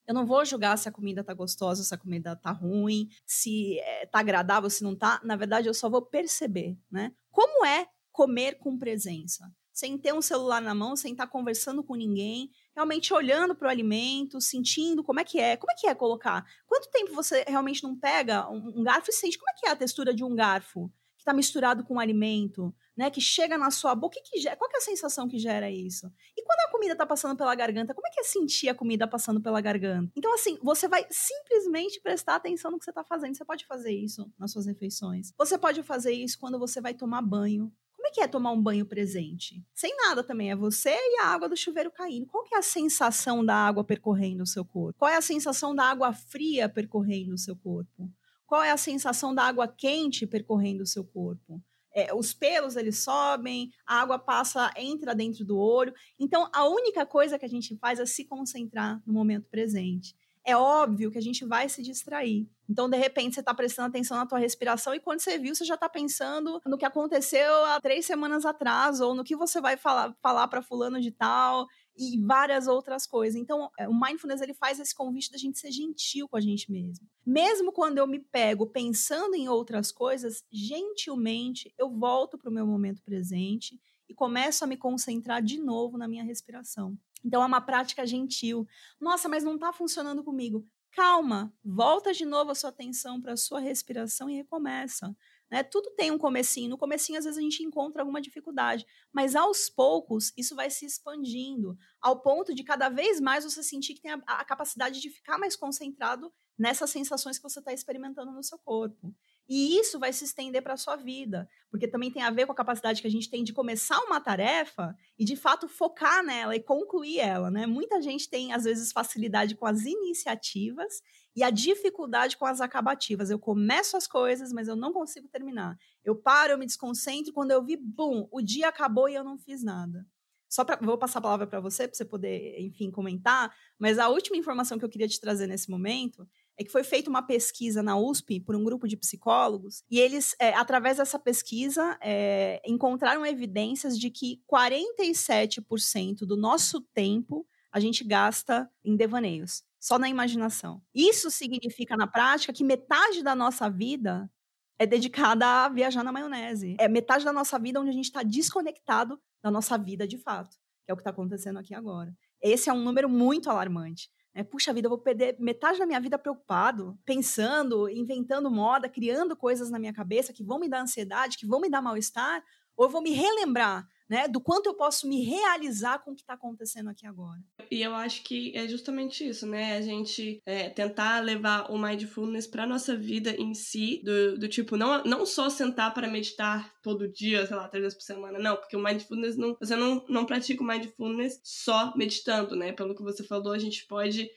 [0.08, 3.80] Eu não vou julgar se a comida tá gostosa, se a comida tá ruim, se
[3.80, 5.22] é, tá agradável, se não tá.
[5.24, 7.14] Na verdade, eu só vou perceber, né?
[7.30, 9.52] Como é comer com presença?
[9.82, 13.68] Sem ter um celular na mão, sem estar tá conversando com ninguém, realmente olhando para
[13.68, 16.46] o alimento, sentindo como é que é, como é que é colocar.
[16.68, 19.72] Quanto tempo você realmente não pega um, um garfo e sente como é que é
[19.72, 23.10] a textura de um garfo que está misturado com o alimento, né?
[23.10, 26.06] Que chega na sua boca, que que, qual que é a sensação que gera isso?
[26.38, 29.08] E quando a comida está passando pela garganta, como é que é sentir a comida
[29.08, 30.12] passando pela garganta?
[30.16, 33.36] Então, assim, você vai simplesmente prestar atenção no que você está fazendo.
[33.36, 35.34] Você pode fazer isso nas suas refeições.
[35.40, 37.72] Você pode fazer isso quando você vai tomar banho.
[38.14, 39.66] Que é tomar um banho presente?
[39.74, 42.28] Sem nada também, é você e a água do chuveiro caindo.
[42.28, 45.00] Qual que é a sensação da água percorrendo o seu corpo?
[45.00, 48.12] Qual é a sensação da água fria percorrendo o seu corpo?
[48.46, 51.64] Qual é a sensação da água quente percorrendo o seu corpo?
[51.94, 55.94] É, os pelos eles sobem, a água passa, entra dentro do olho.
[56.20, 60.56] Então, a única coisa que a gente faz é se concentrar no momento presente é
[60.56, 62.50] óbvio que a gente vai se distrair.
[62.68, 65.66] Então, de repente, você está prestando atenção na tua respiração e quando você viu, você
[65.66, 69.78] já está pensando no que aconteceu há três semanas atrás ou no que você vai
[69.78, 73.40] falar para fulano de tal e várias outras coisas.
[73.40, 76.72] Então, é, o mindfulness ele faz esse convite da gente ser gentil com a gente
[76.72, 77.06] mesmo.
[77.26, 82.66] Mesmo quando eu me pego pensando em outras coisas, gentilmente eu volto para o meu
[82.66, 86.98] momento presente e começo a me concentrar de novo na minha respiração.
[87.24, 88.68] Então é uma prática gentil.
[89.00, 90.68] Nossa, mas não está funcionando comigo.
[90.92, 95.16] Calma, volta de novo a sua atenção para a sua respiração e recomeça.
[95.50, 95.64] Né?
[95.64, 96.70] Tudo tem um comecinho.
[96.70, 98.86] No comecinho, às vezes, a gente encontra alguma dificuldade.
[99.12, 103.94] Mas aos poucos, isso vai se expandindo, ao ponto de cada vez mais você sentir
[103.94, 108.32] que tem a, a capacidade de ficar mais concentrado nessas sensações que você está experimentando
[108.32, 109.14] no seu corpo.
[109.54, 112.54] E isso vai se estender para a sua vida, porque também tem a ver com
[112.54, 116.56] a capacidade que a gente tem de começar uma tarefa e de fato focar nela
[116.56, 117.66] e concluir ela, né?
[117.66, 121.02] Muita gente tem às vezes facilidade com as iniciativas
[121.36, 123.30] e a dificuldade com as acabativas.
[123.30, 125.78] Eu começo as coisas, mas eu não consigo terminar.
[126.02, 129.38] Eu paro, eu me desconcentro, quando eu vi, bum, o dia acabou e eu não
[129.38, 130.08] fiz nada.
[130.48, 134.08] Só para vou passar a palavra para você para você poder, enfim, comentar, mas a
[134.08, 136.26] última informação que eu queria te trazer nesse momento
[136.62, 140.36] é que foi feita uma pesquisa na USP por um grupo de psicólogos e eles,
[140.40, 148.04] é, através dessa pesquisa, é, encontraram evidências de que 47% do nosso tempo a gente
[148.04, 150.82] gasta em devaneios, só na imaginação.
[150.94, 154.30] Isso significa, na prática, que metade da nossa vida
[154.78, 156.76] é dedicada a viajar na maionese.
[156.80, 160.58] É metade da nossa vida onde a gente está desconectado da nossa vida de fato,
[160.84, 162.14] que é o que está acontecendo aqui agora.
[162.42, 164.10] Esse é um número muito alarmante.
[164.34, 169.36] É, puxa vida, eu vou perder metade da minha vida preocupado, pensando, inventando moda, criando
[169.36, 172.42] coisas na minha cabeça que vão me dar ansiedade, que vão me dar mal-estar,
[172.78, 176.20] ou eu vou me relembrar né, do quanto eu posso me realizar com o que
[176.20, 177.40] está acontecendo aqui agora.
[177.72, 179.78] E eu acho que é justamente isso, né?
[179.78, 184.76] A gente é, tentar levar o mindfulness para nossa vida em si, do, do tipo,
[184.76, 188.58] não, não só sentar para meditar todo dia, sei lá, três vezes por semana, não,
[188.58, 189.56] porque o mindfulness não.
[189.58, 192.74] Você não, não pratica o mindfulness só meditando, né?
[192.74, 194.30] Pelo que você falou, a gente pode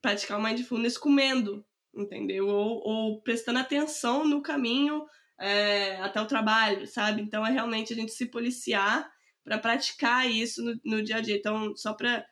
[0.00, 2.48] praticar o mindfulness comendo, entendeu?
[2.48, 5.06] Ou, ou prestando atenção no caminho
[5.42, 7.20] é, até o trabalho, sabe?
[7.20, 9.10] Então é realmente a gente se policiar
[9.44, 11.36] para praticar isso no, no, dia a dia.
[11.36, 12.24] Então, só para.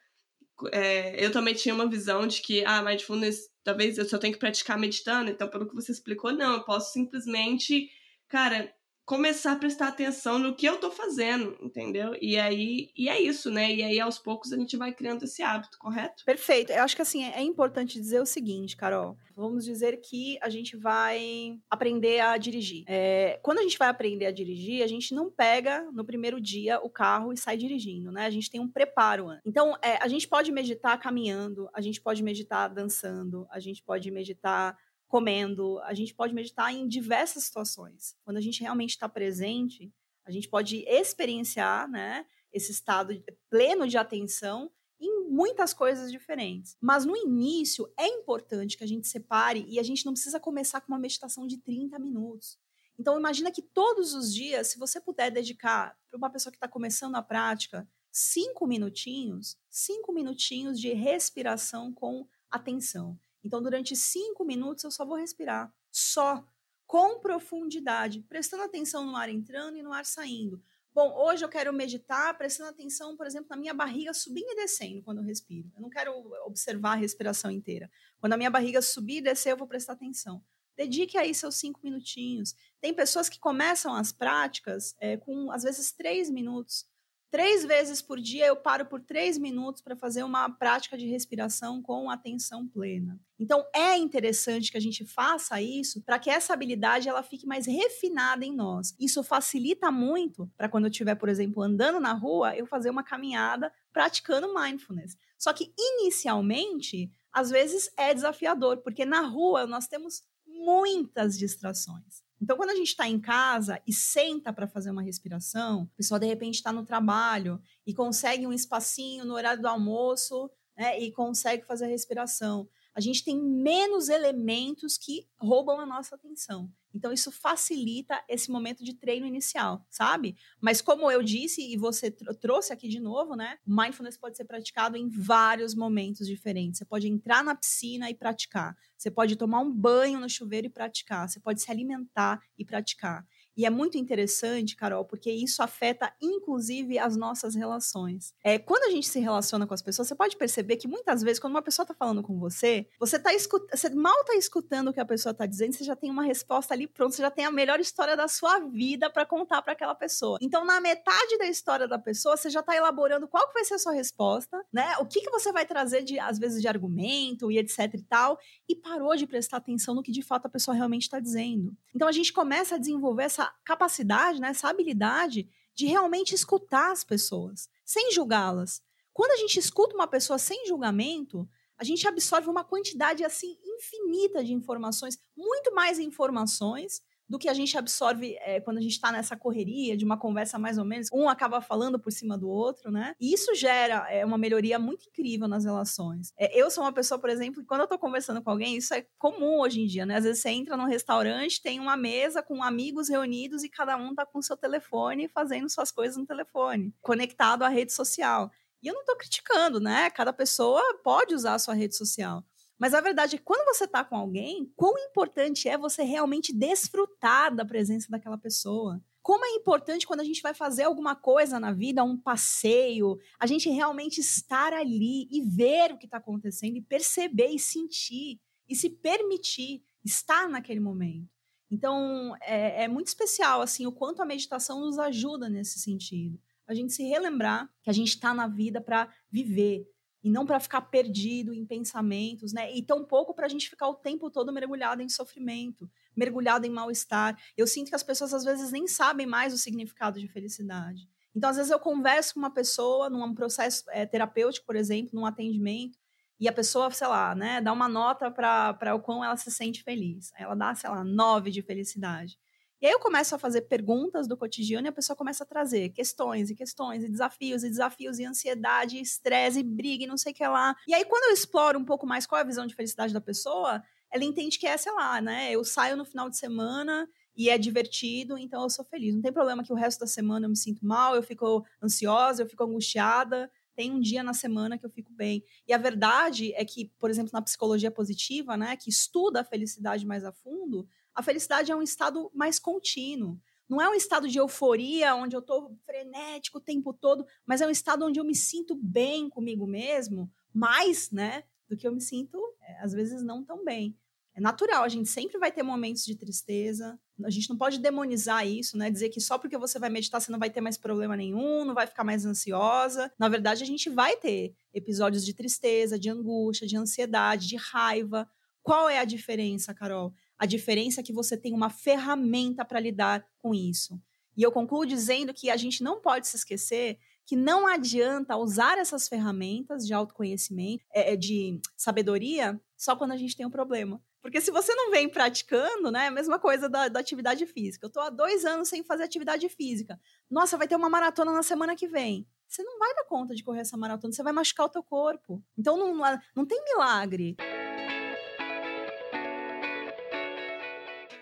[0.73, 4.39] É, eu também tinha uma visão de que, ah, mindfulness, talvez eu só tenho que
[4.39, 5.31] praticar meditando.
[5.31, 7.91] Então, pelo que você explicou, não, eu posso simplesmente,
[8.29, 8.73] cara,
[9.11, 12.17] começar a prestar atenção no que eu tô fazendo, entendeu?
[12.23, 13.75] E aí, e é isso, né?
[13.75, 16.25] E aí aos poucos a gente vai criando esse hábito, correto?
[16.25, 16.71] Perfeito.
[16.71, 19.19] Eu acho que assim, é importante dizer o seguinte, Carol.
[19.35, 22.85] Vamos dizer que a gente vai aprender a dirigir.
[22.87, 26.79] É, quando a gente vai aprender a dirigir, a gente não pega no primeiro dia
[26.81, 28.27] o carro e sai dirigindo, né?
[28.27, 29.31] A gente tem um preparo.
[29.45, 34.09] Então, é, a gente pode meditar caminhando, a gente pode meditar dançando, a gente pode
[34.13, 34.77] meditar
[35.11, 38.17] comendo, a gente pode meditar em diversas situações.
[38.25, 39.93] Quando a gente realmente está presente,
[40.25, 43.21] a gente pode experienciar né, esse estado
[43.51, 44.71] pleno de atenção
[45.01, 46.77] em muitas coisas diferentes.
[46.81, 50.81] Mas no início é importante que a gente separe e a gente não precisa começar
[50.81, 52.57] com uma meditação de 30 minutos.
[52.97, 56.69] Então imagina que todos os dias, se você puder dedicar para uma pessoa que está
[56.69, 63.19] começando a prática, cinco minutinhos, cinco minutinhos de respiração com atenção.
[63.45, 65.73] Então, durante cinco minutos, eu só vou respirar.
[65.91, 66.45] Só.
[66.87, 68.23] Com profundidade.
[68.29, 70.61] Prestando atenção no ar entrando e no ar saindo.
[70.93, 75.01] Bom, hoje eu quero meditar prestando atenção, por exemplo, na minha barriga subindo e descendo
[75.03, 75.71] quando eu respiro.
[75.77, 76.13] Eu não quero
[76.45, 77.89] observar a respiração inteira.
[78.19, 80.43] Quando a minha barriga subir e descer, eu vou prestar atenção.
[80.77, 82.57] Dedique aí seus cinco minutinhos.
[82.81, 86.90] Tem pessoas que começam as práticas é, com, às vezes, três minutos.
[87.31, 91.81] Três vezes por dia eu paro por três minutos para fazer uma prática de respiração
[91.81, 93.21] com atenção plena.
[93.39, 97.67] Então é interessante que a gente faça isso para que essa habilidade ela fique mais
[97.67, 98.97] refinada em nós.
[98.99, 103.05] Isso facilita muito para quando eu estiver, por exemplo, andando na rua, eu fazer uma
[103.05, 105.17] caminhada praticando mindfulness.
[105.39, 112.25] Só que inicialmente, às vezes é desafiador, porque na rua nós temos muitas distrações.
[112.41, 116.19] Então, quando a gente está em casa e senta para fazer uma respiração, o pessoal
[116.19, 121.13] de repente está no trabalho e consegue um espacinho no horário do almoço né, e
[121.13, 122.67] consegue fazer a respiração.
[122.95, 126.71] A gente tem menos elementos que roubam a nossa atenção.
[126.93, 130.37] Então, isso facilita esse momento de treino inicial, sabe?
[130.61, 133.59] Mas, como eu disse e você trouxe aqui de novo, né?
[133.65, 136.79] Mindfulness pode ser praticado em vários momentos diferentes.
[136.79, 138.77] Você pode entrar na piscina e praticar.
[138.97, 141.29] Você pode tomar um banho no chuveiro e praticar.
[141.29, 143.25] Você pode se alimentar e praticar.
[143.57, 148.33] E é muito interessante, Carol, porque isso afeta inclusive as nossas relações.
[148.43, 151.39] É, quando a gente se relaciona com as pessoas, você pode perceber que muitas vezes,
[151.39, 155.01] quando uma pessoa está falando com você, você, tá você mal está escutando o que
[155.01, 157.51] a pessoa está dizendo, você já tem uma resposta ali pronta, você já tem a
[157.51, 160.39] melhor história da sua vida para contar para aquela pessoa.
[160.41, 163.75] Então, na metade da história da pessoa, você já está elaborando qual que vai ser
[163.75, 164.97] a sua resposta, né?
[164.99, 168.39] O que, que você vai trazer, de, às vezes, de argumento e etc e tal,
[168.69, 171.77] e parou de prestar atenção no que de fato a pessoa realmente está dizendo.
[171.95, 177.05] Então, a gente começa a desenvolver essa capacidade, né, essa habilidade de realmente escutar as
[177.05, 178.83] pessoas, sem julgá-las.
[179.13, 184.45] Quando a gente escuta uma pessoa sem julgamento, a gente absorve uma quantidade assim infinita
[184.45, 187.01] de informações, muito mais informações
[187.31, 190.59] do que a gente absorve é, quando a gente está nessa correria de uma conversa
[190.59, 193.15] mais ou menos, um acaba falando por cima do outro, né?
[193.21, 196.33] E isso gera é, uma melhoria muito incrível nas relações.
[196.37, 198.93] É, eu sou uma pessoa, por exemplo, que quando eu estou conversando com alguém, isso
[198.93, 200.17] é comum hoje em dia, né?
[200.17, 204.13] Às vezes você entra num restaurante, tem uma mesa com amigos reunidos e cada um
[204.13, 208.51] tá com seu telefone fazendo suas coisas no telefone, conectado à rede social.
[208.83, 210.11] E eu não estou criticando, né?
[210.11, 212.43] Cada pessoa pode usar a sua rede social.
[212.81, 216.51] Mas a verdade é que quando você está com alguém, quão importante é você realmente
[216.51, 219.05] desfrutar da presença daquela pessoa.
[219.21, 223.47] Como é importante quando a gente vai fazer alguma coisa na vida, um passeio, a
[223.47, 228.75] gente realmente estar ali e ver o que está acontecendo e perceber e sentir e
[228.75, 231.29] se permitir estar naquele momento.
[231.71, 236.41] Então, é, é muito especial, assim, o quanto a meditação nos ajuda nesse sentido.
[236.67, 239.87] A gente se relembrar que a gente está na vida para viver,
[240.23, 242.75] e não para ficar perdido em pensamentos, né?
[242.75, 247.39] E tampouco para a gente ficar o tempo todo mergulhado em sofrimento, mergulhado em mal-estar.
[247.57, 251.09] Eu sinto que as pessoas às vezes nem sabem mais o significado de felicidade.
[251.35, 255.25] Então, às vezes eu converso com uma pessoa num processo é, terapêutico, por exemplo, num
[255.25, 255.99] atendimento,
[256.39, 259.83] e a pessoa, sei lá, né, dá uma nota para o quão ela se sente
[259.83, 260.33] feliz.
[260.39, 262.39] Ela dá, sei lá, nove de felicidade.
[262.81, 265.91] E aí eu começo a fazer perguntas do cotidiano e a pessoa começa a trazer
[265.91, 270.17] questões e questões e desafios e desafios e ansiedade, e estresse e briga e não
[270.17, 270.75] sei o que lá.
[270.89, 273.21] E aí quando eu exploro um pouco mais qual é a visão de felicidade da
[273.21, 275.53] pessoa, ela entende que é, sei lá, né?
[275.53, 279.15] Eu saio no final de semana e é divertido, então eu sou feliz.
[279.15, 282.43] Não tem problema que o resto da semana eu me sinto mal, eu fico ansiosa,
[282.43, 283.51] eu fico angustiada.
[283.77, 285.45] Tem um dia na semana que eu fico bem.
[285.67, 290.05] E a verdade é que, por exemplo, na psicologia positiva, né, que estuda a felicidade
[290.05, 290.87] mais a fundo,
[291.21, 293.39] a felicidade é um estado mais contínuo.
[293.69, 297.67] Não é um estado de euforia onde eu estou frenético o tempo todo, mas é
[297.67, 302.01] um estado onde eu me sinto bem comigo mesmo, mais, né, do que eu me
[302.01, 303.97] sinto, é, às vezes, não tão bem.
[304.35, 306.99] É natural, a gente sempre vai ter momentos de tristeza.
[307.23, 308.89] A gente não pode demonizar isso, né?
[308.89, 311.75] Dizer que só porque você vai meditar você não vai ter mais problema nenhum, não
[311.75, 313.13] vai ficar mais ansiosa.
[313.19, 318.29] Na verdade, a gente vai ter episódios de tristeza, de angústia, de ansiedade, de raiva.
[318.63, 320.15] Qual é a diferença, Carol?
[320.41, 324.01] A diferença é que você tem uma ferramenta para lidar com isso.
[324.35, 328.79] E eu concluo dizendo que a gente não pode se esquecer que não adianta usar
[328.79, 334.03] essas ferramentas de autoconhecimento, é, é, de sabedoria, só quando a gente tem um problema.
[334.23, 336.05] Porque se você não vem praticando, né?
[336.05, 337.85] É a mesma coisa da, da atividade física.
[337.85, 340.01] Eu estou há dois anos sem fazer atividade física.
[340.31, 342.27] Nossa, vai ter uma maratona na semana que vem.
[342.49, 345.45] Você não vai dar conta de correr essa maratona, você vai machucar o teu corpo.
[345.57, 345.95] Então não,
[346.35, 347.37] não tem milagre.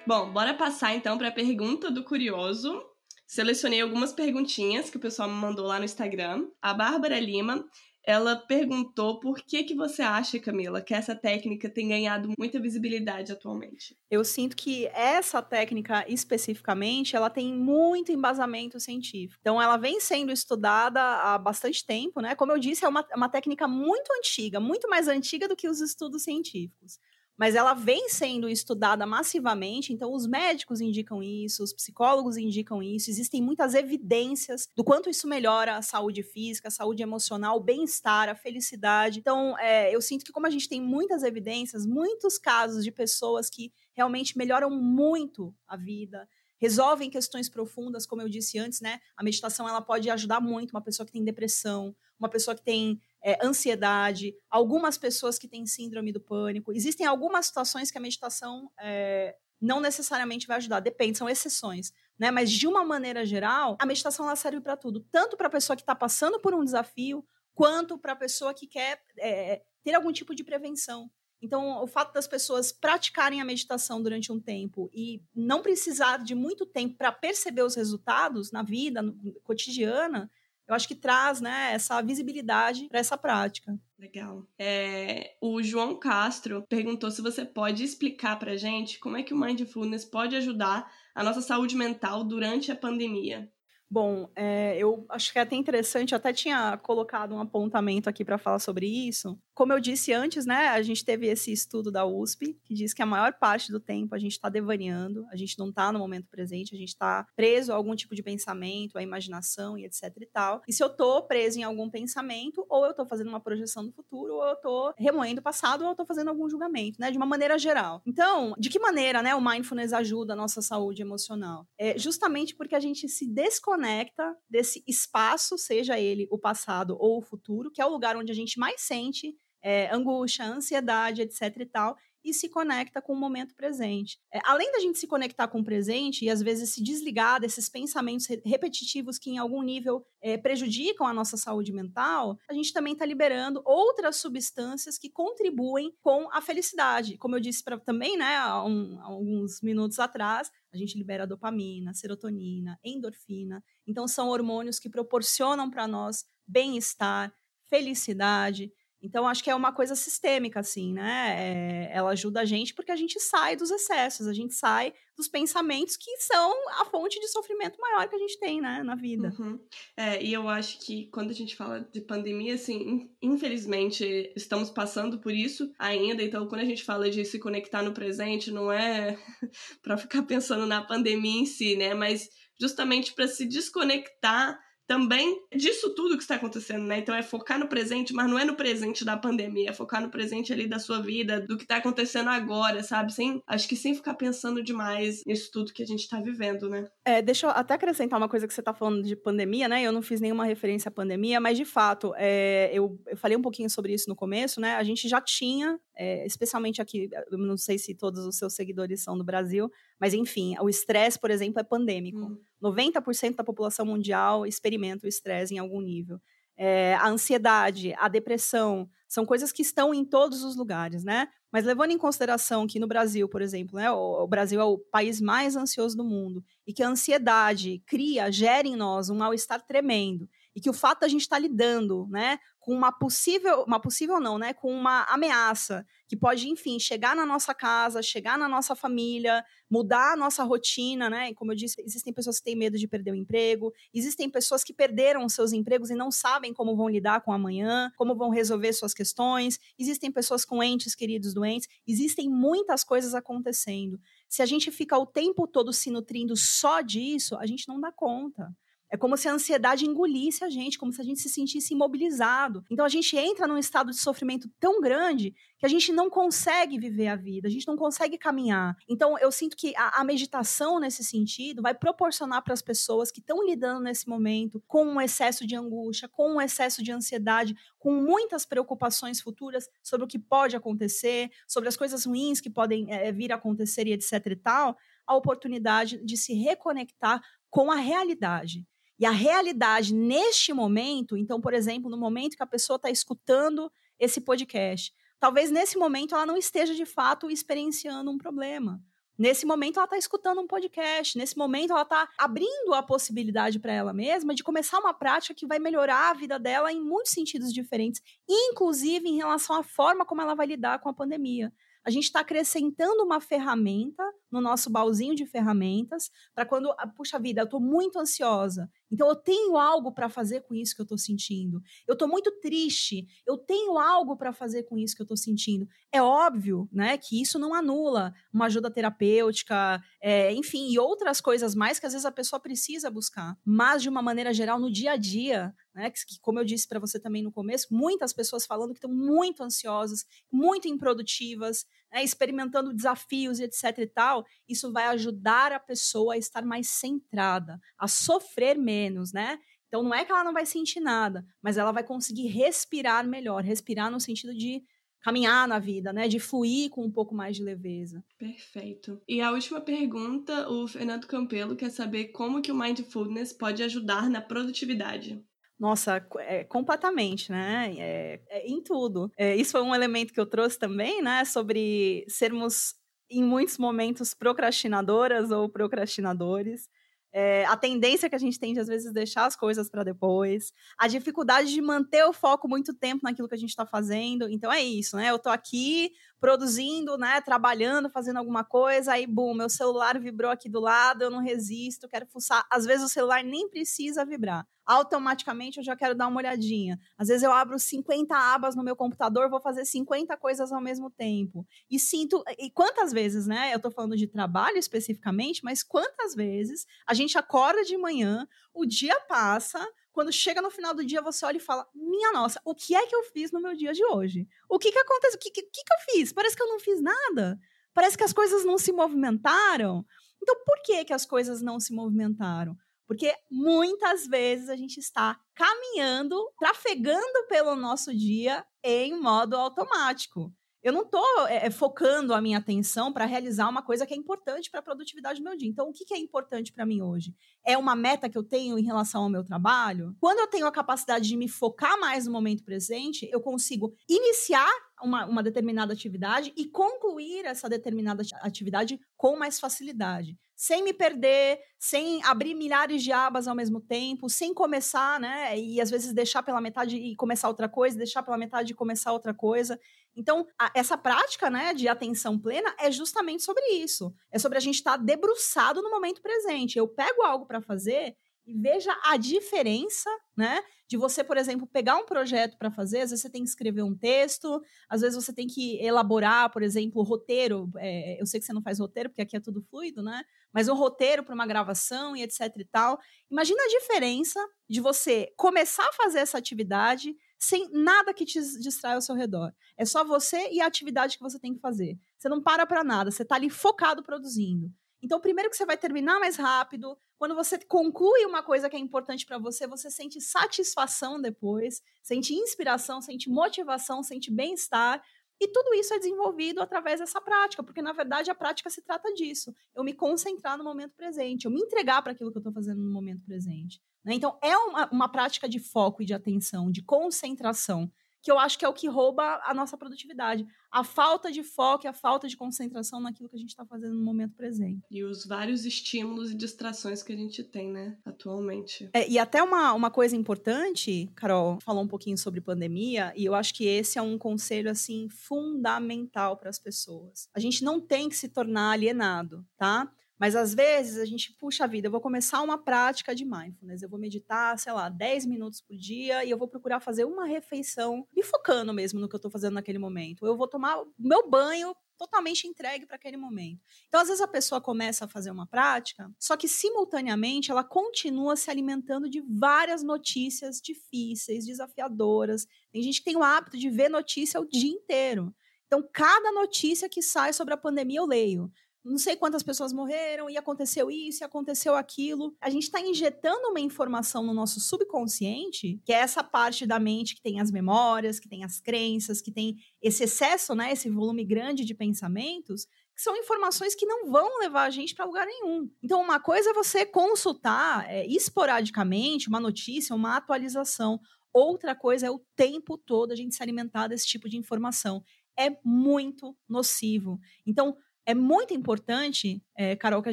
[0.08, 2.82] Bom, bora passar então para a pergunta do curioso.
[3.26, 6.48] Selecionei algumas perguntinhas que o pessoal me mandou lá no Instagram.
[6.62, 7.62] A Bárbara Lima,
[8.02, 13.32] ela perguntou por que que você acha, Camila, que essa técnica tem ganhado muita visibilidade
[13.32, 13.98] atualmente?
[14.10, 19.38] Eu sinto que essa técnica especificamente, ela tem muito embasamento científico.
[19.42, 22.34] Então ela vem sendo estudada há bastante tempo, né?
[22.34, 25.82] Como eu disse, é uma, uma técnica muito antiga, muito mais antiga do que os
[25.82, 26.98] estudos científicos.
[27.38, 33.08] Mas ela vem sendo estudada massivamente, então os médicos indicam isso, os psicólogos indicam isso,
[33.08, 38.28] existem muitas evidências do quanto isso melhora a saúde física, a saúde emocional, o bem-estar,
[38.28, 39.20] a felicidade.
[39.20, 43.48] Então, é, eu sinto que como a gente tem muitas evidências, muitos casos de pessoas
[43.48, 49.00] que realmente melhoram muito a vida, resolvem questões profundas, como eu disse antes, né?
[49.16, 53.00] A meditação ela pode ajudar muito uma pessoa que tem depressão, uma pessoa que tem
[53.22, 56.72] é, ansiedade, algumas pessoas que têm síndrome do pânico.
[56.72, 61.92] Existem algumas situações que a meditação é, não necessariamente vai ajudar, depende, são exceções.
[62.18, 62.30] Né?
[62.30, 65.76] Mas, de uma maneira geral, a meditação ela serve para tudo, tanto para a pessoa
[65.76, 70.12] que está passando por um desafio, quanto para a pessoa que quer é, ter algum
[70.12, 71.10] tipo de prevenção.
[71.40, 76.34] Então, o fato das pessoas praticarem a meditação durante um tempo e não precisar de
[76.34, 79.14] muito tempo para perceber os resultados na vida no,
[79.44, 80.30] cotidiana,
[80.68, 83.78] eu acho que traz né, essa visibilidade para essa prática.
[83.98, 84.46] Legal.
[84.58, 89.38] É, o João Castro perguntou se você pode explicar para gente como é que o
[89.38, 93.50] Mindfulness pode ajudar a nossa saúde mental durante a pandemia.
[93.90, 98.22] Bom, é, eu acho que é até interessante, eu até tinha colocado um apontamento aqui
[98.22, 102.06] para falar sobre isso, como eu disse antes, né, a gente teve esse estudo da
[102.06, 105.58] USP que diz que a maior parte do tempo a gente está devaneando, a gente
[105.58, 109.02] não está no momento presente, a gente está preso a algum tipo de pensamento, a
[109.02, 110.62] imaginação e etc e tal.
[110.68, 113.90] E se eu estou preso em algum pensamento, ou eu estou fazendo uma projeção do
[113.90, 117.16] futuro, ou eu estou remoendo o passado, ou eu estou fazendo algum julgamento, né, de
[117.16, 118.00] uma maneira geral.
[118.06, 121.66] Então, de que maneira, né, o mindfulness ajuda a nossa saúde emocional?
[121.76, 127.22] É justamente porque a gente se desconecta desse espaço, seja ele o passado ou o
[127.22, 129.36] futuro, que é o lugar onde a gente mais sente
[129.68, 131.94] é, angústia, ansiedade, etc e tal,
[132.24, 134.18] e se conecta com o momento presente.
[134.32, 137.68] É, além da gente se conectar com o presente e às vezes se desligar desses
[137.68, 142.94] pensamentos repetitivos que em algum nível é, prejudicam a nossa saúde mental, a gente também
[142.94, 147.18] está liberando outras substâncias que contribuem com a felicidade.
[147.18, 152.78] Como eu disse pra, também, né, um, alguns minutos atrás, a gente libera dopamina, serotonina,
[152.82, 153.62] endorfina.
[153.86, 157.30] Então são hormônios que proporcionam para nós bem-estar,
[157.68, 161.36] felicidade, então, acho que é uma coisa sistêmica, assim, né?
[161.38, 165.28] É, ela ajuda a gente porque a gente sai dos excessos, a gente sai dos
[165.28, 169.34] pensamentos que são a fonte de sofrimento maior que a gente tem, né, na vida.
[169.38, 169.58] Uhum.
[169.96, 175.20] É, e eu acho que quando a gente fala de pandemia, assim, infelizmente estamos passando
[175.20, 176.22] por isso ainda.
[176.22, 179.16] Então, quando a gente fala de se conectar no presente, não é
[179.82, 181.94] para ficar pensando na pandemia em si, né?
[181.94, 182.28] Mas
[182.60, 186.98] justamente para se desconectar também disso tudo que está acontecendo, né?
[186.98, 190.08] Então é focar no presente, mas não é no presente da pandemia, é focar no
[190.08, 193.12] presente ali da sua vida, do que está acontecendo agora, sabe?
[193.12, 196.88] Sem, acho que sem ficar pensando demais nisso tudo que a gente está vivendo, né?
[197.04, 199.82] É, deixa eu até acrescentar uma coisa que você está falando de pandemia, né?
[199.82, 203.42] Eu não fiz nenhuma referência à pandemia, mas de fato, é, eu, eu falei um
[203.42, 204.76] pouquinho sobre isso no começo, né?
[204.76, 209.02] A gente já tinha, é, especialmente aqui, eu não sei se todos os seus seguidores
[209.02, 209.70] são do Brasil,
[210.00, 212.20] mas enfim, o estresse, por exemplo, é pandêmico.
[212.20, 212.38] Hum.
[212.62, 216.20] 90% da população mundial experimenta o estresse em algum nível.
[216.56, 221.28] É, a ansiedade, a depressão, são coisas que estão em todos os lugares, né?
[221.50, 225.18] Mas levando em consideração que no Brasil, por exemplo, né, o, Brasil é o país
[225.18, 230.28] mais ansioso do mundo e que a ansiedade cria, gera em nós um mal-estar tremendo
[230.54, 232.38] e que o fato da gente estar lidando, né,
[232.68, 237.24] com uma possível, uma possível não, né, com uma ameaça que pode, enfim, chegar na
[237.24, 241.30] nossa casa, chegar na nossa família, mudar a nossa rotina, né?
[241.30, 244.62] E como eu disse, existem pessoas que têm medo de perder o emprego, existem pessoas
[244.62, 248.28] que perderam os seus empregos e não sabem como vão lidar com amanhã, como vão
[248.28, 253.98] resolver suas questões, existem pessoas com entes queridos doentes, existem muitas coisas acontecendo.
[254.28, 257.90] Se a gente fica o tempo todo se nutrindo só disso, a gente não dá
[257.90, 258.54] conta.
[258.90, 262.64] É como se a ansiedade engolisse a gente, como se a gente se sentisse imobilizado.
[262.70, 266.78] Então a gente entra num estado de sofrimento tão grande que a gente não consegue
[266.78, 268.76] viver a vida, a gente não consegue caminhar.
[268.88, 273.20] Então eu sinto que a, a meditação nesse sentido vai proporcionar para as pessoas que
[273.20, 277.92] estão lidando nesse momento com um excesso de angústia, com um excesso de ansiedade, com
[277.92, 283.12] muitas preocupações futuras sobre o que pode acontecer, sobre as coisas ruins que podem é,
[283.12, 284.76] vir a acontecer e etc e tal,
[285.06, 287.20] a oportunidade de se reconectar
[287.50, 288.66] com a realidade.
[288.98, 293.70] E a realidade neste momento, então, por exemplo, no momento que a pessoa está escutando
[293.98, 298.82] esse podcast, talvez nesse momento ela não esteja de fato experienciando um problema.
[299.16, 303.72] Nesse momento ela está escutando um podcast, nesse momento ela está abrindo a possibilidade para
[303.72, 307.52] ela mesma de começar uma prática que vai melhorar a vida dela em muitos sentidos
[307.52, 311.52] diferentes, inclusive em relação à forma como ela vai lidar com a pandemia.
[311.88, 317.40] A gente está acrescentando uma ferramenta no nosso baúzinho de ferramentas para quando, puxa vida,
[317.40, 318.70] eu estou muito ansiosa.
[318.92, 321.62] Então eu tenho algo para fazer com isso que eu estou sentindo.
[321.86, 323.06] Eu estou muito triste.
[323.26, 325.66] Eu tenho algo para fazer com isso que eu estou sentindo.
[325.90, 331.54] É óbvio, né, que isso não anula uma ajuda terapêutica, é, enfim, e outras coisas
[331.54, 333.34] mais que às vezes a pessoa precisa buscar.
[333.42, 336.80] Mas de uma maneira geral, no dia a dia, né, que, como eu disse para
[336.80, 342.74] você também no começo, muitas pessoas falando que estão muito ansiosas, muito improdutivas, né, experimentando
[342.74, 347.86] desafios e etc e tal, isso vai ajudar a pessoa a estar mais centrada, a
[347.86, 349.38] sofrer menos, né?
[349.68, 353.44] Então não é que ela não vai sentir nada, mas ela vai conseguir respirar melhor,
[353.44, 354.62] respirar no sentido de
[355.00, 356.08] caminhar na vida, né?
[356.08, 358.04] De fluir com um pouco mais de leveza.
[358.18, 359.00] Perfeito.
[359.06, 364.10] E a última pergunta, o Fernando Campelo quer saber como que o mindfulness pode ajudar
[364.10, 365.22] na produtividade.
[365.58, 367.74] Nossa, é, completamente, né?
[367.76, 369.10] É, é, em tudo.
[369.16, 371.24] É, isso foi um elemento que eu trouxe também, né?
[371.24, 372.74] Sobre sermos,
[373.10, 376.68] em muitos momentos, procrastinadoras ou procrastinadores.
[377.12, 380.52] É, a tendência que a gente tem de, às vezes, deixar as coisas para depois,
[380.78, 384.28] a dificuldade de manter o foco muito tempo naquilo que a gente está fazendo.
[384.30, 385.10] Então é isso, né?
[385.10, 385.90] Eu estou aqui
[386.20, 387.20] produzindo, né?
[387.20, 391.88] Trabalhando, fazendo alguma coisa, aí, bum, meu celular vibrou aqui do lado, eu não resisto,
[391.88, 392.46] quero fuçar.
[392.50, 396.78] Às vezes o celular nem precisa vibrar automaticamente eu já quero dar uma olhadinha.
[396.98, 400.90] Às vezes eu abro 50 abas no meu computador, vou fazer 50 coisas ao mesmo
[400.90, 401.46] tempo.
[401.70, 402.22] E sinto.
[402.38, 403.50] E quantas vezes, né?
[403.54, 408.66] Eu tô falando de trabalho especificamente, mas quantas vezes a gente acorda de manhã, o
[408.66, 409.66] dia passa,
[409.98, 412.86] quando chega no final do dia, você olha e fala: Minha nossa, o que é
[412.86, 414.28] que eu fiz no meu dia de hoje?
[414.48, 415.16] O que que aconteceu?
[415.16, 416.12] O que, que, que eu fiz?
[416.12, 417.36] Parece que eu não fiz nada.
[417.74, 419.84] Parece que as coisas não se movimentaram.
[420.22, 422.56] Então, por que, que as coisas não se movimentaram?
[422.86, 430.32] Porque muitas vezes a gente está caminhando, trafegando pelo nosso dia em modo automático.
[430.62, 433.96] Eu não estou é, é, focando a minha atenção para realizar uma coisa que é
[433.96, 435.48] importante para a produtividade do meu dia.
[435.48, 437.14] Então, o que, que é importante para mim hoje?
[437.44, 439.94] É uma meta que eu tenho em relação ao meu trabalho?
[440.00, 444.50] Quando eu tenho a capacidade de me focar mais no momento presente, eu consigo iniciar
[444.82, 451.40] uma, uma determinada atividade e concluir essa determinada atividade com mais facilidade sem me perder,
[451.58, 455.36] sem abrir milhares de abas ao mesmo tempo, sem começar, né?
[455.36, 458.92] E às vezes deixar pela metade e começar outra coisa, deixar pela metade e começar
[458.92, 459.58] outra coisa.
[459.98, 463.92] Então, a, essa prática, né, de atenção plena é justamente sobre isso.
[464.12, 466.56] É sobre a gente estar tá debruçado no momento presente.
[466.56, 470.40] Eu pego algo para fazer e veja a diferença, né?
[470.68, 473.62] De você, por exemplo, pegar um projeto para fazer, às vezes você tem que escrever
[473.62, 477.50] um texto, às vezes você tem que elaborar, por exemplo, o roteiro.
[477.56, 480.04] É, eu sei que você não faz roteiro, porque aqui é tudo fluido, né?
[480.32, 482.78] Mas um roteiro para uma gravação e etc e tal.
[483.10, 488.76] Imagina a diferença de você começar a fazer essa atividade sem nada que te distraia
[488.76, 489.34] ao seu redor.
[489.56, 491.78] É só você e a atividade que você tem que fazer.
[491.98, 494.52] Você não para para nada, você está ali focado produzindo.
[494.80, 498.58] Então, primeiro que você vai terminar mais rápido, quando você conclui uma coisa que é
[498.58, 504.80] importante para você, você sente satisfação depois, sente inspiração, sente motivação, sente bem-estar.
[505.20, 508.92] E tudo isso é desenvolvido através dessa prática, porque na verdade a prática se trata
[508.94, 509.34] disso.
[509.54, 512.62] Eu me concentrar no momento presente, eu me entregar para aquilo que eu estou fazendo
[512.62, 513.60] no momento presente.
[513.84, 513.94] Né?
[513.94, 517.70] Então, é uma, uma prática de foco e de atenção, de concentração
[518.02, 520.26] que eu acho que é o que rouba a nossa produtividade.
[520.50, 523.74] A falta de foco e a falta de concentração naquilo que a gente está fazendo
[523.74, 524.62] no momento presente.
[524.70, 528.70] E os vários estímulos e distrações que a gente tem, né, atualmente.
[528.72, 533.14] É, e até uma, uma coisa importante, Carol falou um pouquinho sobre pandemia, e eu
[533.14, 537.08] acho que esse é um conselho, assim, fundamental para as pessoas.
[537.14, 539.70] A gente não tem que se tornar alienado, tá?
[539.98, 543.62] Mas às vezes a gente puxa a vida, eu vou começar uma prática de mindfulness,
[543.62, 547.04] eu vou meditar, sei lá, 10 minutos por dia e eu vou procurar fazer uma
[547.06, 550.06] refeição, me focando mesmo no que eu estou fazendo naquele momento.
[550.06, 553.40] Eu vou tomar meu banho totalmente entregue para aquele momento.
[553.68, 558.16] Então, às vezes a pessoa começa a fazer uma prática, só que simultaneamente ela continua
[558.16, 562.26] se alimentando de várias notícias difíceis, desafiadoras.
[562.50, 565.14] Tem gente que tem o hábito de ver notícia o dia inteiro.
[565.46, 568.30] Então, cada notícia que sai sobre a pandemia eu leio
[568.68, 572.14] não sei quantas pessoas morreram, e aconteceu isso, e aconteceu aquilo.
[572.20, 576.94] A gente está injetando uma informação no nosso subconsciente, que é essa parte da mente
[576.94, 581.04] que tem as memórias, que tem as crenças, que tem esse excesso, né, esse volume
[581.04, 585.50] grande de pensamentos, que são informações que não vão levar a gente para lugar nenhum.
[585.60, 590.78] Então, uma coisa é você consultar é, esporadicamente uma notícia, uma atualização.
[591.12, 594.84] Outra coisa é o tempo todo a gente se alimentar desse tipo de informação.
[595.18, 597.00] É muito nocivo.
[597.26, 597.56] Então,
[597.88, 599.92] é muito importante, é, Carol, que a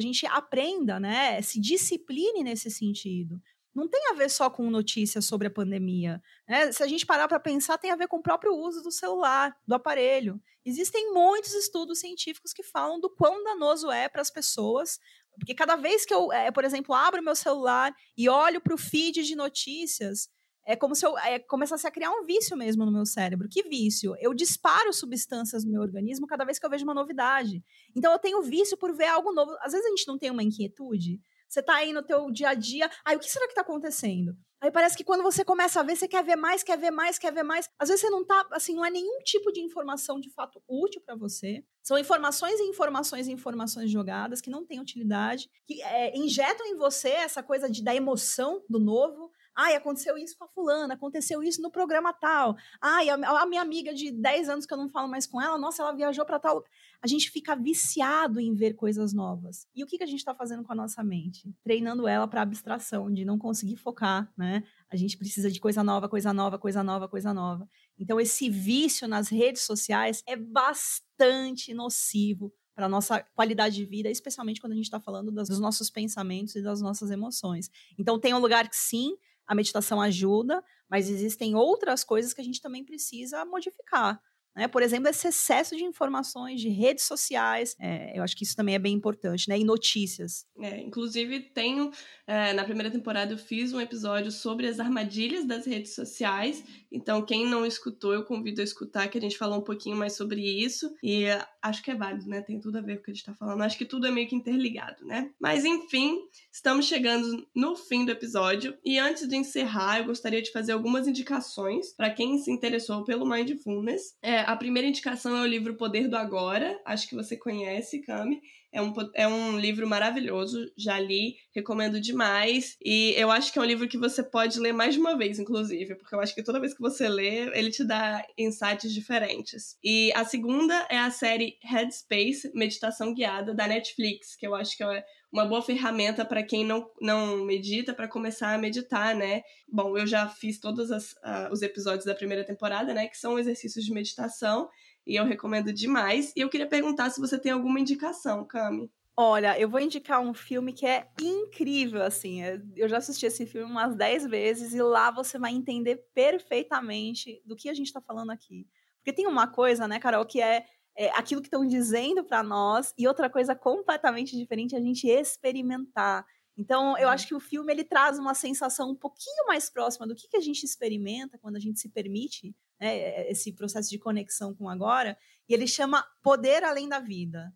[0.00, 1.40] gente aprenda, né?
[1.40, 3.40] Se discipline nesse sentido.
[3.74, 6.22] não tem a ver só com notícias sobre a pandemia.
[6.48, 6.72] Né?
[6.72, 9.54] Se a gente parar para pensar, tem a ver com o próprio uso do celular,
[9.66, 10.40] do aparelho.
[10.64, 14.98] Existem muitos estudos científicos que falam do quão danoso é para as pessoas
[15.38, 18.78] porque cada vez que eu, é, por exemplo, abro meu celular e olho para o
[18.78, 20.28] feed de notícias,
[20.66, 23.48] é como se eu é, começasse a criar um vício mesmo no meu cérebro.
[23.48, 24.16] Que vício?
[24.18, 27.62] Eu disparo substâncias no meu organismo cada vez que eu vejo uma novidade.
[27.94, 29.56] Então eu tenho vício por ver algo novo.
[29.60, 31.20] Às vezes a gente não tem uma inquietude.
[31.48, 34.36] Você tá aí no teu dia a dia, aí o que será que tá acontecendo?
[34.60, 37.18] Aí parece que quando você começa a ver, você quer ver mais, quer ver mais,
[37.18, 37.68] quer ver mais.
[37.78, 41.00] Às vezes você não tá, assim, não é nenhum tipo de informação de fato útil
[41.04, 41.62] para você.
[41.82, 46.76] São informações e informações e informações jogadas que não têm utilidade, que é, injetam em
[46.76, 51.42] você essa coisa de, da emoção do novo, Ai, aconteceu isso com a fulana, aconteceu
[51.42, 52.56] isso no programa tal.
[52.80, 55.56] Ai, a, a minha amiga de 10 anos que eu não falo mais com ela,
[55.56, 56.62] nossa, ela viajou para tal.
[57.00, 59.66] A gente fica viciado em ver coisas novas.
[59.74, 61.54] E o que, que a gente está fazendo com a nossa mente?
[61.64, 64.62] Treinando ela para abstração, de não conseguir focar, né?
[64.90, 67.68] A gente precisa de coisa nova, coisa nova, coisa nova, coisa nova.
[67.98, 74.60] Então, esse vício nas redes sociais é bastante nocivo para nossa qualidade de vida, especialmente
[74.60, 77.70] quando a gente está falando das, dos nossos pensamentos e das nossas emoções.
[77.98, 82.44] Então, tem um lugar que sim, a meditação ajuda, mas existem outras coisas que a
[82.44, 84.20] gente também precisa modificar.
[84.56, 84.66] Né?
[84.66, 88.74] Por exemplo, esse excesso de informações de redes sociais, é, eu acho que isso também
[88.74, 89.58] é bem importante, né?
[89.58, 90.46] E notícias.
[90.58, 91.90] É, inclusive, tenho,
[92.26, 96.64] é, na primeira temporada, eu fiz um episódio sobre as armadilhas das redes sociais.
[96.96, 100.14] Então, quem não escutou, eu convido a escutar, que a gente falou um pouquinho mais
[100.14, 100.94] sobre isso.
[101.02, 101.26] E
[101.60, 102.40] acho que é válido, né?
[102.40, 103.60] Tem tudo a ver com o que a gente está falando.
[103.60, 105.30] Acho que tudo é meio que interligado, né?
[105.38, 106.18] Mas, enfim,
[106.50, 108.76] estamos chegando no fim do episódio.
[108.82, 113.28] E antes de encerrar, eu gostaria de fazer algumas indicações para quem se interessou pelo
[113.28, 114.16] Mindfulness.
[114.22, 118.40] É, a primeira indicação é o livro Poder do Agora, acho que você conhece, Cami.
[118.72, 122.76] É um, é um livro maravilhoso, já li, recomendo demais.
[122.84, 125.38] E eu acho que é um livro que você pode ler mais de uma vez,
[125.38, 129.76] inclusive, porque eu acho que toda vez que você lê, ele te dá insights diferentes.
[129.82, 134.84] E a segunda é a série Headspace Meditação Guiada da Netflix, que eu acho que
[134.84, 139.42] é uma boa ferramenta para quem não, não medita, para começar a meditar, né?
[139.68, 143.06] Bom, eu já fiz todos as, uh, os episódios da primeira temporada, né?
[143.06, 144.68] Que são exercícios de meditação,
[145.06, 146.32] e eu recomendo demais.
[146.36, 148.90] E eu queria perguntar se você tem alguma indicação, Cami.
[149.18, 152.42] Olha, eu vou indicar um filme que é incrível, assim.
[152.42, 157.40] É, eu já assisti esse filme umas 10 vezes e lá você vai entender perfeitamente
[157.44, 158.66] do que a gente está falando aqui.
[158.98, 162.94] Porque tem uma coisa, né, Carol, que é é, aquilo que estão dizendo para nós
[162.96, 166.24] e outra coisa completamente diferente é a gente experimentar.
[166.56, 167.12] Então, eu uhum.
[167.12, 170.38] acho que o filme ele traz uma sensação um pouquinho mais próxima do que, que
[170.38, 175.16] a gente experimenta quando a gente se permite né, esse processo de conexão com agora,
[175.48, 177.52] e ele chama Poder Além da Vida.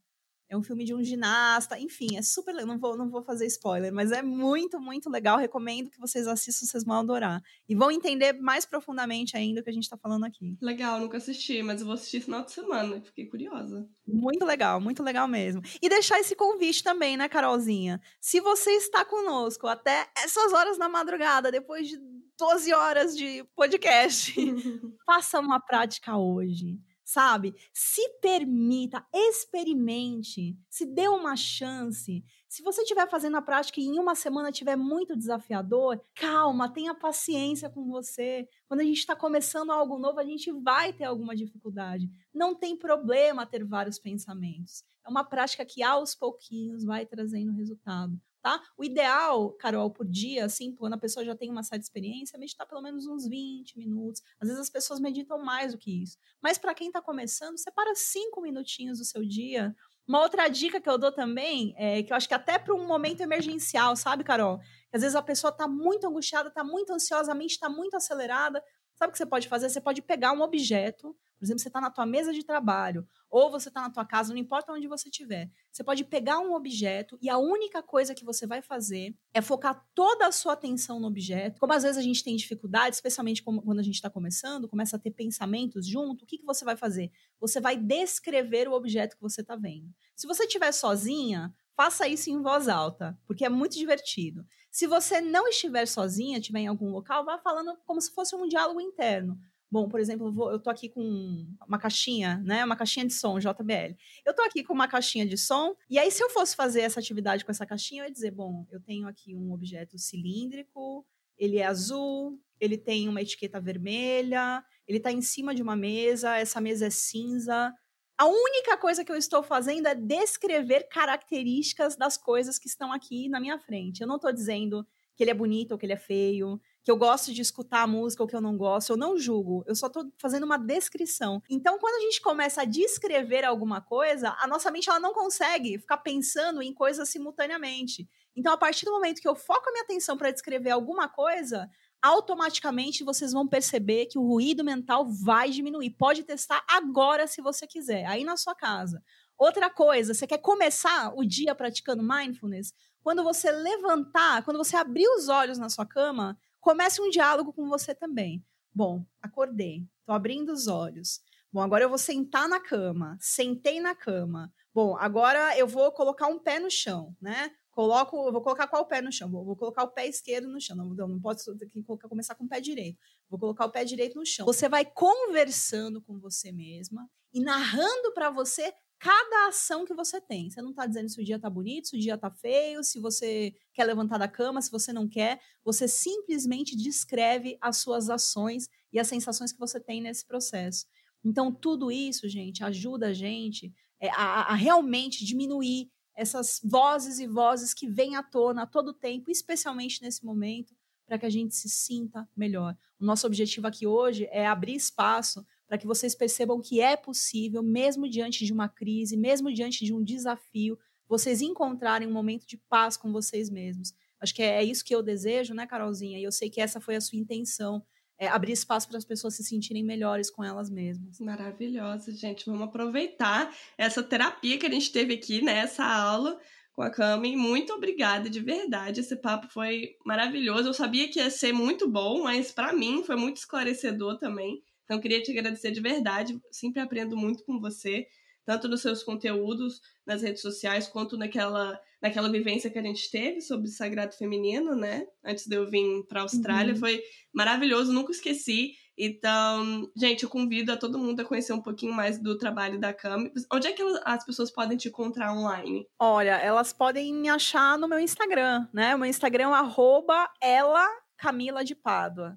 [0.51, 2.67] É um filme de um ginasta, enfim, é super legal.
[2.67, 5.39] Não vou, não vou fazer spoiler, mas é muito, muito legal.
[5.39, 7.41] Recomendo que vocês assistam, vocês vão adorar.
[7.69, 10.57] E vão entender mais profundamente ainda o que a gente está falando aqui.
[10.61, 13.01] Legal, nunca assisti, mas eu vou assistir final de semana.
[13.01, 13.89] Fiquei curiosa.
[14.05, 15.63] Muito legal, muito legal mesmo.
[15.81, 18.01] E deixar esse convite também, né, Carolzinha?
[18.21, 21.97] Se você está conosco até essas horas da madrugada, depois de
[22.37, 24.35] 12 horas de podcast,
[25.07, 26.81] faça uma prática hoje
[27.11, 27.55] sabe?
[27.73, 32.25] Se permita, experimente, se dê uma chance.
[32.49, 36.95] Se você estiver fazendo a prática e em uma semana estiver muito desafiador, calma, tenha
[36.95, 38.49] paciência com você.
[38.69, 42.09] Quando a gente está começando algo novo, a gente vai ter alguma dificuldade.
[42.33, 44.85] Não tem problema ter vários pensamentos.
[45.05, 48.61] É uma prática que aos pouquinhos vai trazendo resultado tá?
[48.77, 52.39] O ideal, Carol, por dia, assim, quando a pessoa já tem uma certa experiência, é
[52.39, 54.23] meditar pelo menos uns 20 minutos.
[54.41, 56.17] Às vezes as pessoas meditam mais do que isso.
[56.43, 59.75] Mas para quem está começando, separa cinco minutinhos do seu dia.
[60.07, 62.87] Uma outra dica que eu dou também, é que eu acho que até para um
[62.87, 64.59] momento emergencial, sabe, Carol?
[64.59, 67.95] Que às vezes a pessoa está muito angustiada, está muito ansiosa, a mente está muito
[67.97, 68.63] acelerada.
[68.97, 69.69] Sabe o que você pode fazer?
[69.69, 73.51] Você pode pegar um objeto, por exemplo, você está na tua mesa de trabalho, ou
[73.51, 75.51] você está na tua casa, não importa onde você estiver.
[75.73, 79.83] Você pode pegar um objeto e a única coisa que você vai fazer é focar
[79.95, 81.59] toda a sua atenção no objeto.
[81.59, 84.99] Como às vezes a gente tem dificuldade, especialmente quando a gente está começando, começa a
[84.99, 87.11] ter pensamentos junto, o que, que você vai fazer?
[87.41, 89.89] Você vai descrever o objeto que você está vendo.
[90.15, 94.45] Se você estiver sozinha, faça isso em voz alta, porque é muito divertido.
[94.71, 98.47] Se você não estiver sozinha, estiver em algum local, vá falando como se fosse um
[98.47, 99.39] diálogo interno.
[99.71, 102.65] Bom, por exemplo, eu, vou, eu tô aqui com uma caixinha, né?
[102.65, 103.97] Uma caixinha de som, JBL.
[104.27, 106.99] Eu tô aqui com uma caixinha de som, e aí, se eu fosse fazer essa
[106.99, 111.07] atividade com essa caixinha, eu ia dizer: bom, eu tenho aqui um objeto cilíndrico,
[111.39, 116.37] ele é azul, ele tem uma etiqueta vermelha, ele tá em cima de uma mesa,
[116.37, 117.73] essa mesa é cinza.
[118.19, 123.29] A única coisa que eu estou fazendo é descrever características das coisas que estão aqui
[123.29, 124.03] na minha frente.
[124.03, 126.97] Eu não estou dizendo que ele é bonito ou que ele é feio, que eu
[126.97, 129.89] gosto de escutar a música ou que eu não gosto, eu não julgo, eu só
[129.89, 131.43] tô fazendo uma descrição.
[131.49, 135.79] Então, quando a gente começa a descrever alguma coisa, a nossa mente ela não consegue
[135.79, 138.09] ficar pensando em coisas simultaneamente.
[138.35, 141.69] Então, a partir do momento que eu foco a minha atenção para descrever alguma coisa,
[142.03, 145.91] automaticamente vocês vão perceber que o ruído mental vai diminuir.
[145.91, 149.03] Pode testar agora se você quiser, aí na sua casa.
[149.37, 152.73] Outra coisa, você quer começar o dia praticando mindfulness?
[153.03, 157.69] Quando você levantar, quando você abrir os olhos na sua cama, comece um diálogo com
[157.69, 158.45] você também.
[158.73, 161.21] Bom, acordei, tô abrindo os olhos.
[161.53, 163.17] Bom, agora eu vou sentar na cama.
[163.21, 164.53] Sentei na cama.
[164.73, 167.51] Bom, agora eu vou colocar um pé no chão, né?
[167.73, 169.31] Coloco, vou colocar qual pé no chão?
[169.31, 170.77] Vou, vou colocar o pé esquerdo no chão.
[170.77, 172.99] Não, não posso colocar, começar com o pé direito.
[173.29, 174.47] Vou colocar o pé direito no chão.
[174.47, 180.51] Você vai conversando com você mesma e narrando para você cada ação que você tem.
[180.51, 183.01] Você não está dizendo se o dia está bonito, se o dia está feio, se
[183.01, 185.41] você quer levantar da cama, se você não quer.
[185.65, 190.87] Você simplesmente descreve as suas ações e as sensações que você tem nesse processo.
[191.25, 197.27] Então, tudo isso, gente, ajuda a gente é, a, a realmente diminuir essas vozes e
[197.27, 200.75] vozes que vêm à tona a todo tempo, especialmente nesse momento,
[201.07, 202.77] para que a gente se sinta melhor.
[203.01, 207.63] O nosso objetivo aqui hoje é abrir espaço para que vocês percebam que é possível,
[207.63, 210.77] mesmo diante de uma crise, mesmo diante de um desafio,
[211.09, 213.95] vocês encontrarem um momento de paz com vocês mesmos.
[214.21, 216.19] Acho que é isso que eu desejo, né, Carolzinha?
[216.19, 217.85] E eu sei que essa foi a sua intenção
[218.19, 221.21] é, abrir espaço para as pessoas se sentirem melhores com elas mesmas.
[221.21, 222.47] Maravilhosa, gente.
[222.47, 226.37] Vamos aproveitar essa terapia que a gente teve aqui né, aula
[226.73, 227.37] com a Cami.
[227.37, 228.99] Muito obrigada, de verdade.
[228.99, 230.69] Esse papo foi maravilhoso.
[230.69, 234.61] Eu sabia que ia ser muito bom, mas para mim foi muito esclarecedor também.
[234.91, 236.37] Então, queria te agradecer de verdade.
[236.51, 238.09] Sempre aprendo muito com você,
[238.45, 243.41] tanto nos seus conteúdos nas redes sociais, quanto naquela naquela vivência que a gente teve
[243.41, 245.07] sobre o sagrado feminino, né?
[245.25, 246.81] Antes de eu vir para a Austrália, uhum.
[246.81, 247.01] foi
[247.33, 248.73] maravilhoso, nunca esqueci.
[248.99, 252.93] Então, gente, eu convido a todo mundo a conhecer um pouquinho mais do trabalho da
[252.93, 253.31] Cami.
[253.53, 255.87] Onde é que as pessoas podem te encontrar online?
[256.01, 258.97] Olha, elas podem me achar no meu Instagram, né?
[258.97, 260.85] O meu Instagram é arroba ela
[261.17, 262.37] Camila de Pádua.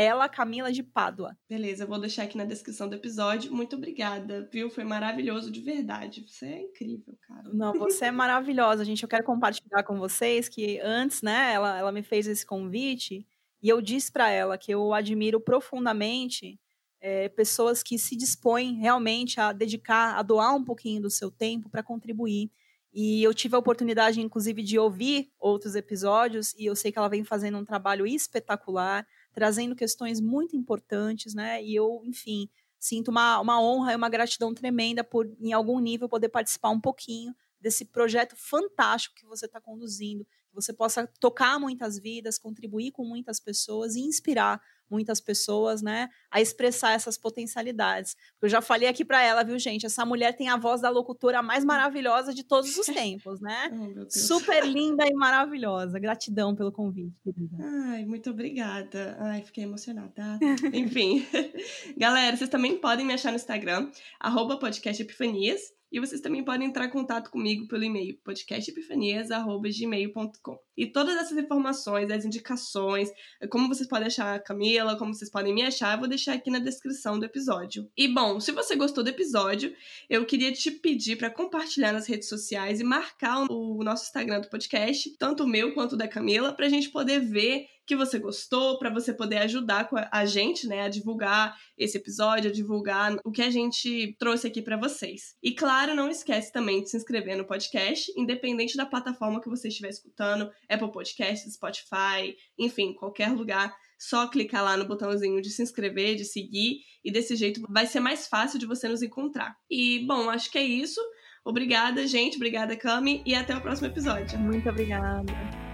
[0.00, 1.36] Ela, Camila de Pádua.
[1.48, 3.52] Beleza, eu vou deixar aqui na descrição do episódio.
[3.52, 4.70] Muito obrigada, viu?
[4.70, 6.24] Foi maravilhoso de verdade.
[6.24, 7.50] Você é incrível, cara.
[7.52, 9.02] Não, você é maravilhosa, gente.
[9.02, 13.26] Eu quero compartilhar com vocês que antes, né, ela, ela me fez esse convite
[13.60, 16.60] e eu disse para ela que eu admiro profundamente
[17.00, 21.68] é, pessoas que se dispõem realmente a dedicar, a doar um pouquinho do seu tempo
[21.68, 22.52] para contribuir.
[23.00, 27.06] E eu tive a oportunidade, inclusive, de ouvir outros episódios e eu sei que ela
[27.06, 31.62] vem fazendo um trabalho espetacular trazendo questões muito importantes, né?
[31.62, 36.08] E eu, enfim, sinto uma, uma honra e uma gratidão tremenda por, em algum nível,
[36.08, 41.56] poder participar um pouquinho desse projeto fantástico que você está conduzindo, que você possa tocar
[41.60, 44.60] muitas vidas, contribuir com muitas pessoas e inspirar
[44.90, 48.16] muitas pessoas, né, a expressar essas potencialidades.
[48.40, 49.86] Eu já falei aqui para ela, viu, gente?
[49.86, 53.70] Essa mulher tem a voz da locutora mais maravilhosa de todos os tempos, né?
[53.72, 55.98] Oh, Super linda e maravilhosa.
[55.98, 57.56] Gratidão pelo convite, querida.
[57.60, 59.16] Ai, muito obrigada.
[59.20, 60.38] Ai, fiquei emocionada.
[60.72, 61.26] Enfim.
[61.96, 65.77] Galera, vocês também podem me achar no Instagram, arroba podcast Epifanias.
[65.90, 70.58] E vocês também podem entrar em contato comigo pelo e-mail podcastepifanias.gmail.com.
[70.76, 73.10] E todas essas informações, as indicações,
[73.50, 76.50] como vocês podem achar a Camila, como vocês podem me achar, eu vou deixar aqui
[76.50, 77.90] na descrição do episódio.
[77.96, 79.74] E bom, se você gostou do episódio,
[80.10, 84.50] eu queria te pedir para compartilhar nas redes sociais e marcar o nosso Instagram do
[84.50, 88.18] podcast, tanto o meu quanto o da Camila, para a gente poder ver que você
[88.18, 93.32] gostou, para você poder ajudar a gente, né, a divulgar esse episódio, a divulgar o
[93.32, 95.34] que a gente trouxe aqui para vocês.
[95.42, 99.68] E claro, não esquece também de se inscrever no podcast, independente da plataforma que você
[99.68, 103.74] estiver escutando, Apple Podcasts, Spotify, enfim, qualquer lugar.
[103.98, 108.00] Só clicar lá no botãozinho de se inscrever, de seguir, e desse jeito vai ser
[108.00, 109.56] mais fácil de você nos encontrar.
[109.68, 111.00] E, bom, acho que é isso.
[111.44, 112.36] Obrigada, gente.
[112.36, 113.22] Obrigada, Cami.
[113.24, 114.38] E até o próximo episódio.
[114.38, 115.67] Muito obrigada.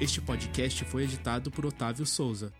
[0.00, 2.50] Este podcast foi editado por Otávio Souza.